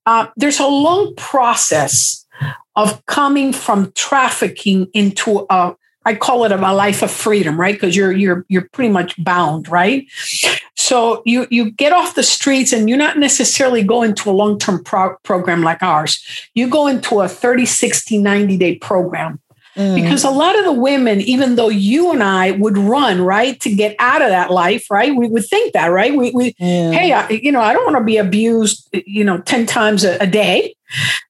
Uh, 0.05 0.27
there's 0.35 0.59
a 0.59 0.67
long 0.67 1.15
process 1.15 2.25
of 2.75 3.03
coming 3.05 3.53
from 3.53 3.91
trafficking 3.93 4.87
into 4.93 5.45
a, 5.49 5.75
I 6.05 6.15
call 6.15 6.45
it 6.45 6.51
a, 6.51 6.57
life 6.57 7.01
of 7.01 7.11
freedom, 7.11 7.59
right? 7.59 7.75
Because 7.75 7.93
you're 7.93 8.13
you're 8.13 8.45
you're 8.47 8.69
pretty 8.71 8.89
much 8.89 9.21
bound, 9.21 9.67
right? 9.67 10.07
So 10.75 11.21
you 11.25 11.47
you 11.49 11.71
get 11.71 11.91
off 11.91 12.15
the 12.15 12.23
streets 12.23 12.71
and 12.71 12.87
you're 12.87 12.97
not 12.97 13.17
necessarily 13.17 13.83
going 13.83 14.15
to 14.15 14.29
a 14.29 14.31
long-term 14.31 14.85
pro- 14.85 15.17
program 15.23 15.63
like 15.63 15.83
ours. 15.83 16.23
You 16.53 16.69
go 16.69 16.87
into 16.87 17.19
a 17.19 17.27
30, 17.27 17.65
60, 17.65 18.19
90 18.19 18.57
day 18.57 18.75
program 18.75 19.41
Mm. 19.77 19.95
Because 19.95 20.23
a 20.23 20.31
lot 20.31 20.57
of 20.57 20.65
the 20.65 20.73
women, 20.73 21.21
even 21.21 21.55
though 21.55 21.69
you 21.69 22.11
and 22.11 22.23
I 22.23 22.51
would 22.51 22.77
run, 22.77 23.21
right, 23.21 23.59
to 23.61 23.73
get 23.73 23.95
out 23.99 24.23
of 24.23 24.29
that 24.29 24.49
life, 24.49 24.87
right? 24.89 25.15
We 25.15 25.27
would 25.27 25.45
think 25.45 25.73
that, 25.73 25.87
right? 25.87 26.17
We, 26.17 26.31
we 26.31 26.55
hey, 26.57 27.13
I, 27.13 27.29
you 27.29 27.51
know, 27.51 27.61
I 27.61 27.73
don't 27.73 27.85
want 27.85 27.97
to 27.97 28.03
be 28.03 28.17
abused, 28.17 28.89
you 29.05 29.23
know, 29.23 29.37
10 29.37 29.67
times 29.67 30.03
a, 30.03 30.17
a 30.17 30.25
day. 30.25 30.75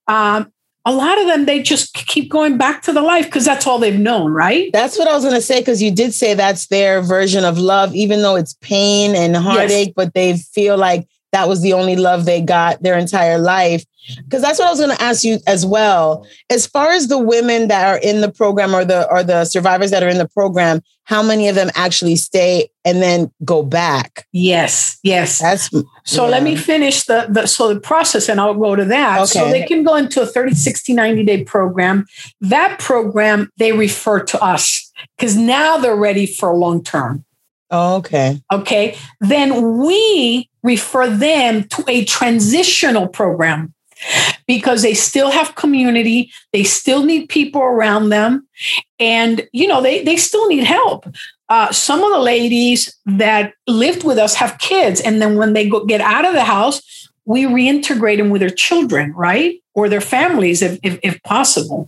Um, 0.08 0.52
a 0.86 0.94
lot 0.94 1.20
of 1.20 1.28
them, 1.28 1.46
they 1.46 1.62
just 1.62 1.94
keep 1.94 2.30
going 2.30 2.58
back 2.58 2.82
to 2.84 2.94
the 2.94 3.02
life 3.02 3.26
because 3.26 3.44
that's 3.44 3.68
all 3.68 3.78
they've 3.78 4.00
known, 4.00 4.32
right? 4.32 4.70
That's 4.72 4.98
what 4.98 5.10
I 5.10 5.14
was 5.14 5.26
going 5.26 5.36
to 5.36 5.42
say. 5.42 5.60
Because 5.60 5.82
you 5.84 5.92
did 5.92 6.14
say 6.14 6.34
that's 6.34 6.68
their 6.68 7.02
version 7.02 7.44
of 7.44 7.60
love, 7.60 7.94
even 7.94 8.22
though 8.22 8.38
it's 8.38 8.54
pain 8.62 9.14
and 9.14 9.36
heartache, 9.36 9.90
yes. 9.90 9.94
but 9.98 10.14
they 10.14 10.38
feel 10.38 10.78
like 10.78 11.06
that 11.32 11.48
was 11.48 11.62
the 11.62 11.74
only 11.74 11.96
love 11.96 12.26
they 12.26 12.42
got 12.42 12.82
their 12.82 12.98
entire 12.98 13.38
life. 13.38 13.84
Because 14.24 14.42
that's 14.42 14.58
what 14.58 14.68
I 14.68 14.72
was 14.72 14.80
going 14.80 14.96
to 14.96 15.04
ask 15.04 15.26
you 15.26 15.40
as 15.48 15.66
well. 15.66 16.26
As 16.50 16.66
far 16.66 16.92
as 16.92 17.10
the 17.10 17.18
women 17.18 17.68
that 17.68 17.88
are 17.88 17.98
in 17.98 18.22
the 18.22 18.32
program 18.32 18.74
or 18.74 18.86
the 18.86 19.10
or 19.12 19.22
the 19.22 19.44
survivors 19.44 19.92
that 19.92 20.02
are 20.02 20.08
in 20.08 20.18
the 20.18 20.30
program, 20.30 20.82
how 21.04 21.22
many 21.22 21.50
of 21.50 21.56
them 21.56 21.70
actually 21.76 22.16
stay 22.16 22.70
and 22.86 23.02
then 23.02 23.32
go 23.44 23.64
back? 23.64 24.26
Yes, 24.32 24.98
yes. 25.04 25.40
That's 25.40 25.70
so 26.06 26.24
yeah. 26.24 26.30
let 26.30 26.44
me 26.44 26.56
finish 26.56 27.04
the, 27.04 27.28
the 27.30 27.48
so 27.48 27.74
the 27.74 27.80
process 27.82 28.30
and 28.30 28.40
I'll 28.40 28.54
go 28.54 28.78
to 28.78 28.86
that. 28.86 29.20
Okay. 29.20 29.26
So 29.26 29.50
they 29.50 29.64
can 29.64 29.84
go 29.84 29.96
into 29.96 30.22
a 30.22 30.26
30, 30.26 30.54
60, 30.56 30.94
90 30.94 31.24
day 31.26 31.44
program. 31.44 32.06
That 32.40 32.80
program 32.80 33.52
they 33.58 33.74
refer 33.74 34.24
to 34.24 34.42
us 34.42 34.92
because 35.18 35.36
now 35.36 35.78
they're 35.78 35.98
ready 35.98 36.26
for 36.26 36.56
long 36.56 36.82
term. 36.82 37.26
Oh, 37.70 37.98
okay. 37.98 38.42
Okay. 38.52 38.98
Then 39.20 39.78
we 39.80 40.50
refer 40.68 41.10
them 41.10 41.64
to 41.64 41.84
a 41.88 42.06
transitional 42.06 43.08
program 43.08 43.74
because 44.46 44.84
they 44.84 44.94
still 44.94 45.32
have 45.32 45.56
community 45.56 46.32
they 46.54 46.64
still 46.64 47.04
need 47.04 47.28
people 47.30 47.62
around 47.62 48.10
them 48.10 48.48
and 49.00 49.48
you 49.54 49.68
know 49.68 49.82
they, 49.82 50.04
they 50.04 50.18
still 50.18 50.48
need 50.48 50.64
help. 50.64 51.08
Uh, 51.50 51.72
some 51.72 52.04
of 52.04 52.12
the 52.12 52.20
ladies 52.20 52.96
that 53.06 53.54
lived 53.68 54.04
with 54.04 54.18
us 54.18 54.36
have 54.36 54.60
kids 54.60 55.00
and 55.00 55.22
then 55.22 55.38
when 55.38 55.54
they 55.54 55.70
go, 55.70 55.86
get 55.86 56.02
out 56.02 56.26
of 56.26 56.34
the 56.34 56.44
house 56.44 57.10
we 57.26 57.44
reintegrate 57.44 58.18
them 58.18 58.30
with 58.30 58.42
their 58.42 58.50
children 58.50 59.14
right? 59.14 59.64
Or 59.74 59.90
their 59.90 60.02
families 60.02 60.62
if, 60.62 60.80
if, 60.84 61.00
if 61.04 61.22
possible. 61.24 61.88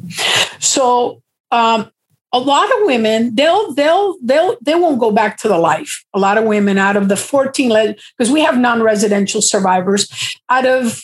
So 0.59 1.21
um, 1.51 1.91
a 2.31 2.39
lot 2.39 2.65
of 2.65 2.85
women 2.85 3.33
they'll 3.35 3.73
they'll 3.73 4.15
they'll 4.21 4.55
they 4.61 4.75
won't 4.75 4.99
go 4.99 5.11
back 5.11 5.37
to 5.37 5.47
the 5.47 5.57
life. 5.57 6.05
A 6.13 6.19
lot 6.19 6.37
of 6.37 6.43
women 6.45 6.77
out 6.77 6.95
of 6.95 7.09
the 7.09 7.17
14 7.17 7.95
because 8.17 8.31
we 8.31 8.41
have 8.41 8.57
non-residential 8.57 9.41
survivors. 9.41 10.37
Out 10.49 10.65
of 10.65 11.03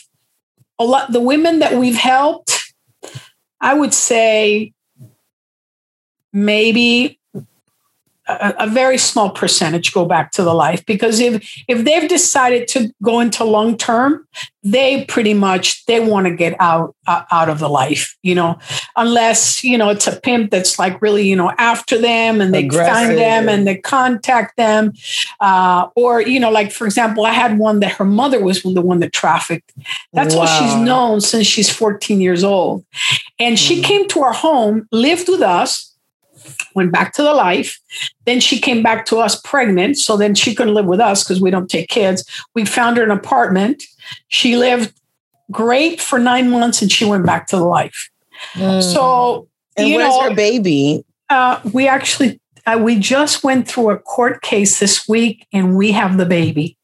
a 0.77 0.83
lot 0.83 1.11
the 1.11 1.21
women 1.21 1.59
that 1.59 1.73
we've 1.73 1.95
helped, 1.95 2.73
I 3.59 3.73
would 3.73 3.93
say 3.93 4.73
maybe 6.31 7.19
a, 8.27 8.53
a, 8.59 8.67
very 8.67 8.97
small 8.97 9.29
percentage 9.29 9.93
go 9.93 10.05
back 10.05 10.31
to 10.31 10.43
the 10.43 10.53
life 10.53 10.85
because 10.85 11.19
if 11.19 11.63
if 11.67 11.85
they've 11.85 12.09
decided 12.09 12.67
to 12.67 12.91
go 13.03 13.19
into 13.19 13.43
long 13.43 13.77
term 13.77 14.27
they 14.63 15.05
pretty 15.05 15.33
much 15.33 15.85
they 15.85 15.99
want 15.99 16.25
to 16.25 16.35
get 16.35 16.55
out 16.59 16.95
uh, 17.07 17.23
out 17.31 17.49
of 17.49 17.59
the 17.59 17.69
life 17.69 18.15
you 18.23 18.33
know 18.33 18.57
unless 18.95 19.63
you 19.63 19.77
know 19.77 19.89
it's 19.89 20.07
a 20.07 20.19
pimp 20.21 20.49
that's 20.49 20.79
like 20.79 20.99
really 21.01 21.27
you 21.27 21.35
know 21.35 21.51
after 21.57 21.99
them 21.99 22.41
and 22.41 22.53
they 22.53 22.65
Aggressive. 22.65 22.93
find 22.93 23.17
them 23.17 23.47
and 23.47 23.67
they 23.67 23.77
contact 23.77 24.57
them 24.57 24.91
uh, 25.39 25.87
or 25.95 26.21
you 26.21 26.39
know 26.39 26.49
like 26.49 26.71
for 26.71 26.85
example 26.85 27.25
i 27.25 27.31
had 27.31 27.59
one 27.59 27.79
that 27.79 27.91
her 27.91 28.05
mother 28.05 28.43
was 28.43 28.63
the 28.63 28.81
one 28.81 28.99
that 28.99 29.13
trafficked 29.13 29.71
that's 30.13 30.33
wow. 30.33 30.41
what 30.41 30.59
she's 30.59 30.75
known 30.75 31.21
since 31.21 31.45
she's 31.45 31.69
14 31.69 32.19
years 32.19 32.43
old 32.43 32.83
and 33.39 33.59
she 33.59 33.75
mm-hmm. 33.75 33.83
came 33.83 34.07
to 34.07 34.21
our 34.21 34.33
home 34.33 34.87
lived 34.91 35.29
with 35.29 35.41
us 35.41 35.94
went 36.73 36.91
back 36.91 37.13
to 37.13 37.23
the 37.23 37.33
life. 37.33 37.79
Then 38.25 38.39
she 38.39 38.59
came 38.59 38.83
back 38.83 39.05
to 39.07 39.17
us 39.17 39.39
pregnant. 39.41 39.97
So 39.97 40.17
then 40.17 40.35
she 40.35 40.53
couldn't 40.55 40.73
live 40.73 40.85
with 40.85 40.99
us 40.99 41.23
because 41.23 41.41
we 41.41 41.51
don't 41.51 41.69
take 41.69 41.89
kids. 41.89 42.23
We 42.53 42.65
found 42.65 42.97
her 42.97 43.03
an 43.03 43.11
apartment. 43.11 43.83
She 44.27 44.57
lived 44.57 44.93
great 45.51 46.01
for 46.01 46.19
nine 46.19 46.49
months 46.49 46.81
and 46.81 46.91
she 46.91 47.05
went 47.05 47.25
back 47.25 47.47
to 47.47 47.57
the 47.57 47.65
life. 47.65 48.09
Mm. 48.53 48.81
So, 48.81 49.47
and 49.77 49.93
where's 49.93 50.09
know, 50.09 50.29
her 50.29 50.35
baby? 50.35 51.05
Uh, 51.29 51.59
we 51.73 51.87
actually, 51.87 52.39
uh, 52.65 52.79
we 52.81 52.99
just 52.99 53.43
went 53.43 53.67
through 53.67 53.91
a 53.91 53.97
court 53.97 54.41
case 54.41 54.79
this 54.79 55.07
week 55.07 55.47
and 55.53 55.75
we 55.75 55.91
have 55.91 56.17
the 56.17 56.25
baby. 56.25 56.77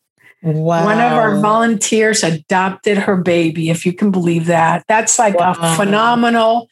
Wow. 0.44 0.86
One 0.86 1.00
of 1.00 1.14
our 1.14 1.40
volunteers 1.40 2.24
adopted 2.24 2.98
her 2.98 3.16
baby, 3.16 3.70
if 3.70 3.86
you 3.86 3.94
can 3.94 4.10
believe 4.10 4.48
that. 4.48 4.84
That's 4.88 5.20
like 5.20 5.36
wow. 5.36 5.56
a 5.60 5.76
phenomenal 5.76 6.68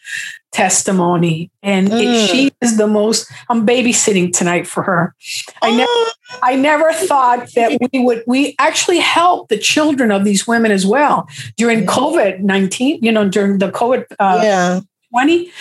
testimony. 0.51 1.51
And 1.61 1.89
mm. 1.89 2.01
it, 2.01 2.29
she 2.29 2.51
is 2.61 2.77
the 2.77 2.87
most, 2.87 3.31
I'm 3.47 3.67
babysitting 3.67 4.33
tonight 4.33 4.65
for 4.65 4.81
her. 4.81 5.13
I 5.61 5.69
never, 5.69 5.87
oh. 5.87 6.11
I 6.41 6.55
never 6.55 6.91
thought 6.93 7.53
that 7.53 7.77
we 7.91 7.99
would, 7.99 8.23
we 8.25 8.55
actually 8.57 8.99
help 8.99 9.49
the 9.49 9.57
children 9.57 10.11
of 10.11 10.25
these 10.25 10.47
women 10.47 10.71
as 10.71 10.87
well 10.87 11.27
during 11.55 11.85
COVID 11.85 12.39
19, 12.39 12.99
you 13.03 13.11
know, 13.11 13.29
during 13.29 13.59
the 13.59 13.69
COVID 13.69 14.05
uh, 14.17 14.39
yeah. 14.41 14.79
20, 15.11 15.51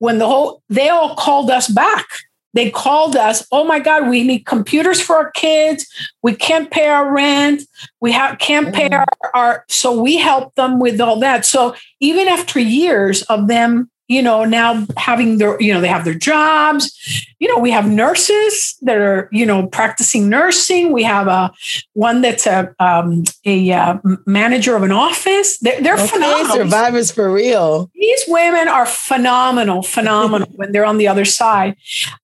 when 0.00 0.18
the 0.18 0.26
whole, 0.26 0.62
they 0.68 0.90
all 0.90 1.14
called 1.14 1.50
us 1.50 1.68
back 1.68 2.06
they 2.54 2.70
called 2.70 3.16
us, 3.16 3.46
oh 3.52 3.64
my 3.64 3.78
God, 3.78 4.08
we 4.08 4.24
need 4.24 4.46
computers 4.46 5.00
for 5.00 5.16
our 5.16 5.30
kids. 5.30 5.86
We 6.22 6.34
can't 6.34 6.70
pay 6.70 6.88
our 6.88 7.12
rent. 7.12 7.62
We 8.00 8.12
have, 8.12 8.38
can't 8.38 8.74
pay 8.74 8.88
mm. 8.88 8.98
our, 8.98 9.30
our, 9.34 9.64
so 9.68 10.00
we 10.00 10.16
help 10.18 10.54
them 10.54 10.78
with 10.78 11.00
all 11.00 11.18
that. 11.20 11.46
So 11.46 11.74
even 12.00 12.28
after 12.28 12.60
years 12.60 13.22
of 13.22 13.48
them 13.48 13.90
you 14.12 14.20
know, 14.20 14.44
now 14.44 14.86
having 14.96 15.38
their, 15.38 15.60
you 15.60 15.72
know, 15.72 15.80
they 15.80 15.88
have 15.88 16.04
their 16.04 16.14
jobs. 16.14 17.26
You 17.38 17.48
know, 17.48 17.58
we 17.58 17.70
have 17.70 17.88
nurses 17.88 18.76
that 18.82 18.98
are, 18.98 19.28
you 19.32 19.46
know, 19.46 19.66
practicing 19.66 20.28
nursing. 20.28 20.92
We 20.92 21.02
have 21.04 21.28
a 21.28 21.50
one 21.94 22.20
that's 22.20 22.46
a 22.46 22.74
um, 22.78 23.24
a 23.46 23.72
uh, 23.72 23.98
manager 24.26 24.76
of 24.76 24.82
an 24.82 24.92
office. 24.92 25.58
They're, 25.58 25.80
they're 25.80 25.94
okay, 25.94 26.06
phenomenal. 26.06 26.56
Survivors 26.56 27.10
for 27.10 27.32
real. 27.32 27.90
These 27.94 28.24
women 28.28 28.68
are 28.68 28.86
phenomenal, 28.86 29.82
phenomenal 29.82 30.48
when 30.56 30.72
they're 30.72 30.84
on 30.84 30.98
the 30.98 31.08
other 31.08 31.24
side. 31.24 31.76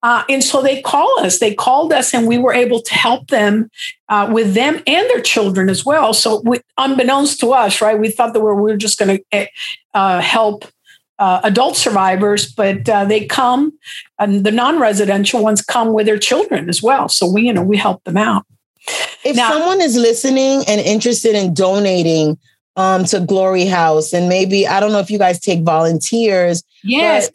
Uh, 0.02 0.24
and 0.28 0.44
so 0.44 0.62
they 0.62 0.82
call 0.82 1.20
us. 1.20 1.38
They 1.38 1.54
called 1.54 1.92
us, 1.92 2.12
and 2.12 2.28
we 2.28 2.36
were 2.36 2.52
able 2.52 2.82
to 2.82 2.94
help 2.94 3.28
them 3.28 3.70
uh, 4.08 4.28
with 4.30 4.54
them 4.54 4.82
and 4.86 5.10
their 5.10 5.20
children 5.20 5.68
as 5.68 5.84
well. 5.84 6.12
So, 6.14 6.40
we, 6.44 6.60
unbeknownst 6.76 7.40
to 7.40 7.52
us, 7.52 7.80
right, 7.80 7.98
we 7.98 8.10
thought 8.10 8.34
that 8.34 8.40
we 8.40 8.46
were, 8.46 8.62
we 8.62 8.70
were 8.72 8.76
just 8.76 8.98
going 8.98 9.18
to 9.18 9.24
eh, 9.32 9.46
uh, 9.94 10.20
help 10.20 10.64
uh, 11.18 11.40
adult 11.42 11.76
survivors, 11.76 12.50
but 12.50 12.88
uh, 12.88 13.04
they 13.04 13.26
come, 13.26 13.72
and 14.18 14.44
the 14.44 14.52
non-residential 14.52 15.42
ones 15.42 15.62
come 15.62 15.92
with 15.92 16.06
their 16.06 16.18
children 16.18 16.68
as 16.68 16.82
well. 16.82 17.08
So 17.08 17.30
we, 17.30 17.42
you 17.42 17.52
know, 17.52 17.62
we 17.62 17.76
help 17.76 18.04
them 18.04 18.16
out. 18.16 18.44
If 19.24 19.36
now, 19.36 19.50
someone 19.50 19.80
is 19.80 19.96
listening 19.96 20.62
and 20.66 20.80
interested 20.80 21.34
in 21.34 21.54
donating 21.54 22.38
um, 22.76 23.04
to 23.06 23.20
Glory 23.20 23.66
House, 23.66 24.12
and 24.12 24.28
maybe 24.28 24.66
I 24.66 24.80
don't 24.80 24.92
know 24.92 25.00
if 25.00 25.10
you 25.10 25.18
guys 25.18 25.40
take 25.40 25.62
volunteers. 25.62 26.62
Yes. 26.84 27.30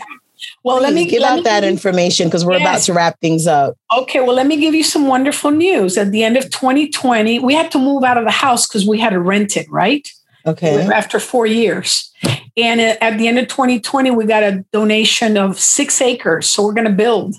Well, 0.64 0.82
let 0.82 0.94
me 0.94 1.06
give 1.06 1.22
let 1.22 1.32
out 1.32 1.36
me, 1.38 1.42
that 1.44 1.64
information 1.64 2.28
because 2.28 2.46
we're 2.46 2.58
yes. 2.58 2.62
about 2.62 2.82
to 2.84 2.94
wrap 2.94 3.20
things 3.20 3.48
up. 3.48 3.78
Okay, 3.98 4.20
well, 4.22 4.36
let 4.36 4.48
me 4.48 4.58
give 4.58 4.74
you 4.74 4.84
some 4.84 5.08
wonderful 5.08 5.52
news. 5.52 5.98
At 5.98 6.12
the 6.12 6.24
end 6.24 6.38
of 6.38 6.50
2020, 6.50 7.40
we 7.40 7.54
had 7.54 7.72
to 7.72 7.80
move 7.80 8.04
out 8.04 8.18
of 8.18 8.26
the 8.26 8.32
house 8.32 8.68
because 8.68 8.88
we 8.88 9.00
had 9.00 9.12
to 9.12 9.20
rent 9.20 9.56
it, 9.58 9.70
right? 9.70 10.10
Okay. 10.46 10.82
After 10.82 11.20
four 11.20 11.46
years. 11.46 12.12
And 12.56 12.80
at 12.80 13.18
the 13.18 13.28
end 13.28 13.40
of 13.40 13.48
2020, 13.48 14.12
we 14.12 14.26
got 14.26 14.44
a 14.44 14.64
donation 14.72 15.38
of 15.38 15.60
six 15.60 16.00
acres. 16.02 16.48
So 16.48 16.64
we're 16.64 16.74
going 16.74 16.88
to 16.88 16.94
build. 16.94 17.36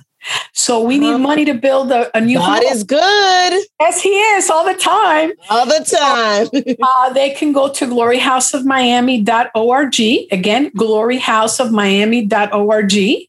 So 0.53 0.83
we 0.83 0.99
need 0.99 1.19
money 1.19 1.45
to 1.45 1.55
build 1.55 1.93
a, 1.93 2.17
a 2.17 2.21
new 2.21 2.38
God 2.38 2.62
home. 2.62 2.73
is 2.73 2.85
good. 2.85 3.64
Yes, 3.81 4.01
he 4.01 4.09
is 4.09 4.49
all 4.49 4.64
the 4.64 4.73
time. 4.75 5.33
All 5.51 5.67
the 5.67 5.85
time. 5.85 6.47
uh, 6.83 7.12
they 7.12 7.31
can 7.31 7.53
go 7.53 7.69
to 7.71 7.87
gloryhouseofmiami.org. 7.87 10.01
Again, 10.33 10.71
gloryhouseofmiami.org. 10.71 13.29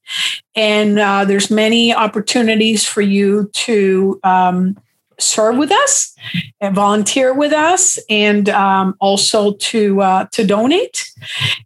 And 0.55 0.99
uh, 0.99 1.25
there's 1.25 1.51
many 1.51 1.93
opportunities 1.93 2.85
for 2.85 3.01
you 3.01 3.49
to 3.53 4.19
um, 4.23 4.77
serve 5.19 5.57
with 5.57 5.71
us 5.71 6.15
and 6.61 6.75
volunteer 6.75 7.33
with 7.33 7.53
us 7.53 7.99
and 8.09 8.49
um, 8.49 8.95
also 8.99 9.53
to 9.53 10.01
uh, 10.01 10.25
to 10.31 10.45
donate. 10.45 11.09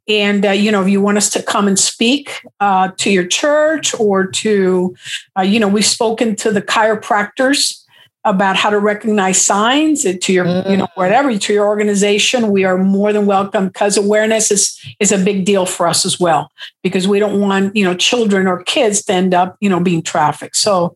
And 0.08 0.46
uh, 0.46 0.52
you 0.52 0.72
know 0.72 0.82
if 0.82 0.90
you 0.90 1.02
want 1.02 1.18
us 1.18 1.30
to 1.32 1.44
come 1.44 1.68
and 1.68 1.78
speak 1.78 2.46
uh, 2.60 2.90
to 2.98 3.12
your 3.12 3.26
church 3.26 3.98
or 4.00 4.28
to 4.28 4.96
uh, 5.38 5.42
you 5.42 5.60
know 5.60 5.68
we've 5.68 5.86
spoken 5.86 6.36
to 6.38 6.52
the 6.52 6.62
chiropractors 6.62 7.84
about 8.30 8.56
how 8.56 8.70
to 8.70 8.80
recognize 8.80 9.44
signs 9.44 10.04
to 10.04 10.34
your 10.34 10.46
mm. 10.46 10.70
you 10.70 10.78
know 10.78 10.86
mm. 10.86 10.96
whatever 10.96 11.36
to 11.38 11.54
your 11.54 11.68
organization. 11.68 12.50
We 12.50 12.64
are 12.64 12.78
more 12.78 13.12
than 13.12 13.26
welcome 13.26 13.68
because 13.68 13.98
awareness 13.98 14.52
is 14.52 14.80
is 15.00 15.12
a 15.12 15.18
big 15.18 15.46
deal 15.46 15.66
for 15.66 15.88
us 15.88 16.06
as 16.06 16.20
well 16.20 16.52
because 16.84 17.08
we 17.08 17.20
don't 17.20 17.40
want 17.40 17.76
you 17.76 17.84
know 17.84 17.96
children 17.96 18.48
or 18.48 18.64
kids 18.64 19.04
to 19.04 19.14
end 19.14 19.34
up 19.34 19.58
you 19.60 19.70
know 19.70 19.80
being 19.80 20.02
trafficked. 20.02 20.56
So 20.56 20.96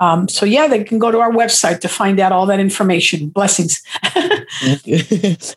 um, 0.00 0.28
so 0.28 0.46
yeah 0.46 0.66
they 0.68 0.84
can 0.84 0.98
go 0.98 1.10
to 1.10 1.18
our 1.18 1.32
website 1.32 1.80
to 1.80 1.88
find 1.88 2.20
out 2.20 2.32
all 2.32 2.46
that 2.46 2.60
information. 2.60 3.28
Blessings. 3.28 3.82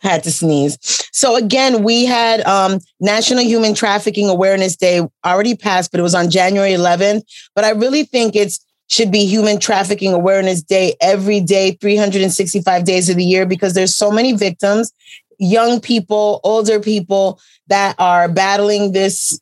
Had 0.02 0.22
to 0.24 0.32
sneeze. 0.32 0.78
So 1.12 1.36
again 1.36 1.82
we 1.82 2.04
had 2.04 2.40
um, 2.42 2.80
national 3.00 3.44
human 3.44 3.74
trafficking 3.74 4.28
awareness 4.28 4.76
day 4.76 5.06
already 5.24 5.54
passed 5.54 5.90
but 5.90 6.00
it 6.00 6.02
was 6.02 6.14
on 6.14 6.30
january 6.30 6.72
11th 6.72 7.22
but 7.54 7.64
i 7.64 7.70
really 7.70 8.04
think 8.04 8.34
it's 8.34 8.64
should 8.92 9.10
be 9.10 9.24
Human 9.24 9.58
Trafficking 9.58 10.12
Awareness 10.12 10.62
Day 10.62 10.94
every 11.00 11.40
day, 11.40 11.72
365 11.80 12.84
days 12.84 13.08
of 13.08 13.16
the 13.16 13.24
year, 13.24 13.46
because 13.46 13.72
there's 13.72 13.94
so 13.94 14.10
many 14.10 14.34
victims, 14.34 14.92
young 15.38 15.80
people, 15.80 16.40
older 16.44 16.78
people 16.78 17.40
that 17.68 17.96
are 17.98 18.28
battling 18.28 18.92
this 18.92 19.40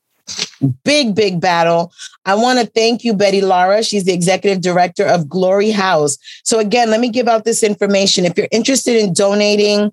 big, 0.84 1.16
big 1.16 1.40
battle. 1.40 1.92
I 2.24 2.36
want 2.36 2.60
to 2.60 2.66
thank 2.66 3.02
you, 3.02 3.12
Betty 3.12 3.40
Lara. 3.40 3.82
She's 3.82 4.04
the 4.04 4.12
executive 4.12 4.62
director 4.62 5.04
of 5.04 5.28
Glory 5.28 5.72
House. 5.72 6.16
So, 6.44 6.60
again, 6.60 6.88
let 6.88 7.00
me 7.00 7.08
give 7.08 7.26
out 7.26 7.44
this 7.44 7.64
information. 7.64 8.24
If 8.24 8.38
you're 8.38 8.46
interested 8.52 8.94
in 9.02 9.12
donating, 9.12 9.92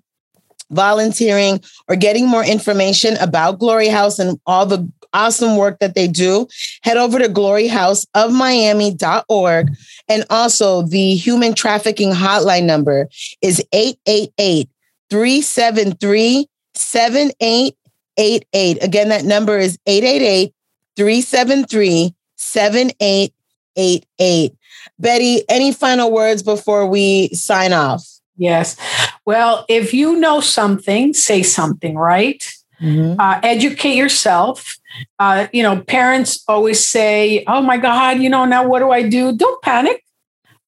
volunteering, 0.70 1.60
or 1.88 1.96
getting 1.96 2.28
more 2.28 2.44
information 2.44 3.16
about 3.16 3.58
Glory 3.58 3.88
House 3.88 4.20
and 4.20 4.38
all 4.46 4.66
the 4.66 4.88
awesome 5.12 5.56
work 5.56 5.78
that 5.80 5.94
they 5.94 6.08
do, 6.08 6.48
head 6.82 6.96
over 6.96 7.18
to 7.18 7.28
gloryhouseofmiami.org. 7.28 9.68
And 10.08 10.24
also, 10.30 10.82
the 10.82 11.16
human 11.16 11.54
trafficking 11.54 12.12
hotline 12.12 12.64
number 12.64 13.08
is 13.42 13.62
888 13.72 14.70
373 15.10 16.46
7888. 16.74 18.82
Again, 18.82 19.08
that 19.08 19.24
number 19.24 19.58
is 19.58 19.78
888 19.86 20.54
373 20.96 22.14
7888. 22.36 24.54
Betty, 24.98 25.44
any 25.48 25.72
final 25.72 26.10
words 26.10 26.42
before 26.42 26.86
we 26.86 27.28
sign 27.28 27.72
off? 27.72 28.04
Yes. 28.36 28.76
Well, 29.24 29.64
if 29.68 29.92
you 29.92 30.16
know 30.16 30.40
something, 30.40 31.12
say 31.12 31.42
something, 31.42 31.96
right? 31.96 32.42
Mm-hmm. 32.80 33.20
Uh, 33.20 33.40
educate 33.42 33.96
yourself. 33.96 34.78
Uh, 35.18 35.46
you 35.52 35.62
know, 35.62 35.80
parents 35.82 36.44
always 36.48 36.84
say, 36.84 37.44
"Oh 37.46 37.60
my 37.60 37.76
God, 37.76 38.18
you 38.18 38.28
know, 38.28 38.44
now 38.44 38.66
what 38.66 38.80
do 38.80 38.90
I 38.90 39.08
do?" 39.08 39.36
Don't 39.36 39.60
panic. 39.62 40.04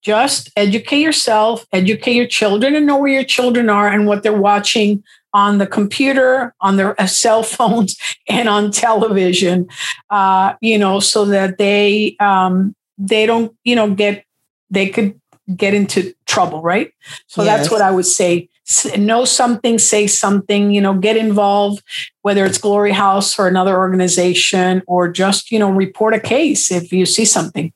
Just 0.03 0.51
educate 0.57 1.01
yourself, 1.01 1.67
educate 1.73 2.15
your 2.15 2.27
children, 2.27 2.75
and 2.75 2.87
know 2.87 2.97
where 2.97 3.13
your 3.13 3.25
children 3.25 3.69
are 3.69 3.89
and 3.89 4.07
what 4.07 4.23
they're 4.23 4.33
watching 4.33 5.05
on 5.33 5.59
the 5.59 5.67
computer, 5.67 6.55
on 6.61 6.77
their 6.77 7.01
uh, 7.01 7.07
cell 7.07 7.43
phones, 7.43 7.97
and 8.29 8.49
on 8.49 8.71
television. 8.71 9.69
Uh, 10.09 10.55
you 10.61 10.79
know, 10.79 11.01
so 11.01 11.25
that 11.27 11.59
they 11.59 12.17
um, 12.19 12.75
they 12.99 13.27
don't, 13.27 13.55
you 13.65 13.77
know, 13.77 13.95
get 13.95 14.25
they 14.71 14.89
could 14.89 15.21
get 15.57 15.75
into 15.75 16.15
trouble, 16.27 16.63
right? 16.63 16.93
So 17.27 17.43
yes. 17.43 17.59
that's 17.59 17.71
what 17.71 17.83
I 17.83 17.91
would 17.91 18.07
say 18.07 18.50
know 18.97 19.25
something, 19.25 19.79
say 19.79 20.07
something, 20.07 20.71
you 20.71 20.81
know, 20.81 20.95
get 20.95 21.17
involved, 21.17 21.83
whether 22.23 22.45
it's 22.45 22.59
Glory 22.59 22.93
House 22.93 23.39
or 23.39 23.49
another 23.49 23.77
organization, 23.77 24.83
or 24.87 25.11
just, 25.11 25.51
you 25.51 25.59
know, 25.59 25.71
report 25.71 26.15
a 26.15 26.21
case 26.21 26.71
if 26.71 26.93
you 26.93 27.07
see 27.07 27.25
something. 27.25 27.73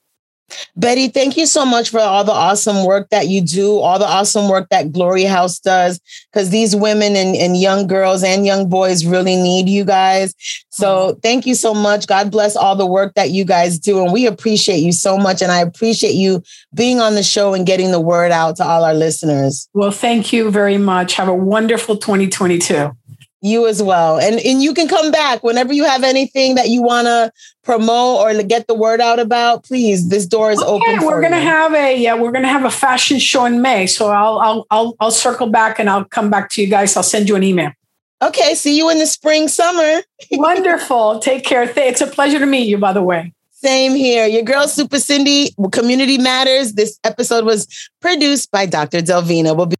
Betty, 0.76 1.08
thank 1.08 1.36
you 1.36 1.46
so 1.46 1.64
much 1.64 1.90
for 1.90 2.00
all 2.00 2.24
the 2.24 2.32
awesome 2.32 2.84
work 2.84 3.08
that 3.10 3.28
you 3.28 3.40
do, 3.40 3.78
all 3.78 3.98
the 3.98 4.06
awesome 4.06 4.48
work 4.48 4.68
that 4.70 4.92
Glory 4.92 5.24
House 5.24 5.58
does, 5.58 6.00
because 6.32 6.50
these 6.50 6.76
women 6.76 7.16
and, 7.16 7.34
and 7.36 7.56
young 7.56 7.86
girls 7.86 8.22
and 8.22 8.44
young 8.44 8.68
boys 8.68 9.04
really 9.06 9.36
need 9.36 9.68
you 9.68 9.84
guys. 9.84 10.34
So 10.70 10.86
mm-hmm. 10.86 11.20
thank 11.20 11.46
you 11.46 11.54
so 11.54 11.74
much. 11.74 12.06
God 12.06 12.30
bless 12.30 12.56
all 12.56 12.76
the 12.76 12.86
work 12.86 13.14
that 13.14 13.30
you 13.30 13.44
guys 13.44 13.78
do. 13.78 14.02
And 14.02 14.12
we 14.12 14.26
appreciate 14.26 14.78
you 14.78 14.92
so 14.92 15.16
much. 15.16 15.42
And 15.42 15.50
I 15.50 15.60
appreciate 15.60 16.14
you 16.14 16.42
being 16.74 17.00
on 17.00 17.14
the 17.14 17.22
show 17.22 17.54
and 17.54 17.66
getting 17.66 17.90
the 17.90 18.00
word 18.00 18.32
out 18.32 18.56
to 18.56 18.64
all 18.64 18.84
our 18.84 18.94
listeners. 18.94 19.68
Well, 19.72 19.90
thank 19.90 20.32
you 20.32 20.50
very 20.50 20.78
much. 20.78 21.14
Have 21.14 21.28
a 21.28 21.34
wonderful 21.34 21.96
2022. 21.96 22.96
You 23.44 23.66
as 23.66 23.82
well. 23.82 24.18
And 24.18 24.40
and 24.40 24.62
you 24.62 24.72
can 24.72 24.88
come 24.88 25.10
back 25.10 25.42
whenever 25.42 25.74
you 25.74 25.84
have 25.84 26.02
anything 26.02 26.54
that 26.54 26.70
you 26.70 26.82
want 26.82 27.06
to 27.08 27.30
promote 27.62 28.20
or 28.20 28.42
get 28.42 28.66
the 28.68 28.74
word 28.74 29.02
out 29.02 29.18
about. 29.18 29.64
Please, 29.64 30.08
this 30.08 30.24
door 30.24 30.50
is 30.50 30.62
open. 30.62 30.88
okay, 30.88 30.96
open. 30.96 31.06
we're 31.06 31.20
going 31.20 31.34
to 31.34 31.38
have 31.38 31.74
a 31.74 31.94
yeah, 31.94 32.14
we're 32.14 32.32
to 32.32 32.48
have 32.48 32.64
a 32.64 32.70
fashion 32.70 33.18
show 33.18 33.44
in 33.44 33.60
May. 33.60 33.86
So 33.86 34.08
I'll 34.08 34.38
I'll 34.38 34.66
I'll 34.70 34.96
I'll 34.98 35.10
circle 35.10 35.48
back 35.48 35.78
and 35.78 35.90
I'll 35.90 36.06
come 36.06 36.30
back 36.30 36.48
to 36.52 36.62
you 36.62 36.68
guys. 36.68 36.96
I'll 36.96 37.02
send 37.02 37.28
you 37.28 37.36
an 37.36 37.42
email. 37.42 37.72
Okay, 38.22 38.54
see 38.54 38.78
you 38.78 38.88
in 38.88 38.98
the 38.98 39.06
spring 39.06 39.46
summer. 39.48 40.02
Wonderful. 40.32 41.18
Take 41.18 41.44
care. 41.44 41.70
It's 41.76 42.00
a 42.00 42.06
pleasure 42.06 42.38
to 42.38 42.46
meet 42.46 42.66
you 42.66 42.78
by 42.78 42.94
the 42.94 43.02
way. 43.02 43.34
Same 43.50 43.94
here. 43.94 44.26
Your 44.26 44.42
girl 44.42 44.68
Super 44.68 44.98
Cindy, 44.98 45.54
Community 45.72 46.16
Matters. 46.16 46.74
This 46.74 46.98
episode 47.04 47.44
was 47.44 47.66
produced 48.00 48.50
by 48.50 48.64
Dr. 48.66 49.00
Delvina. 49.00 49.54
We'll 49.56 49.66
be 49.66 49.76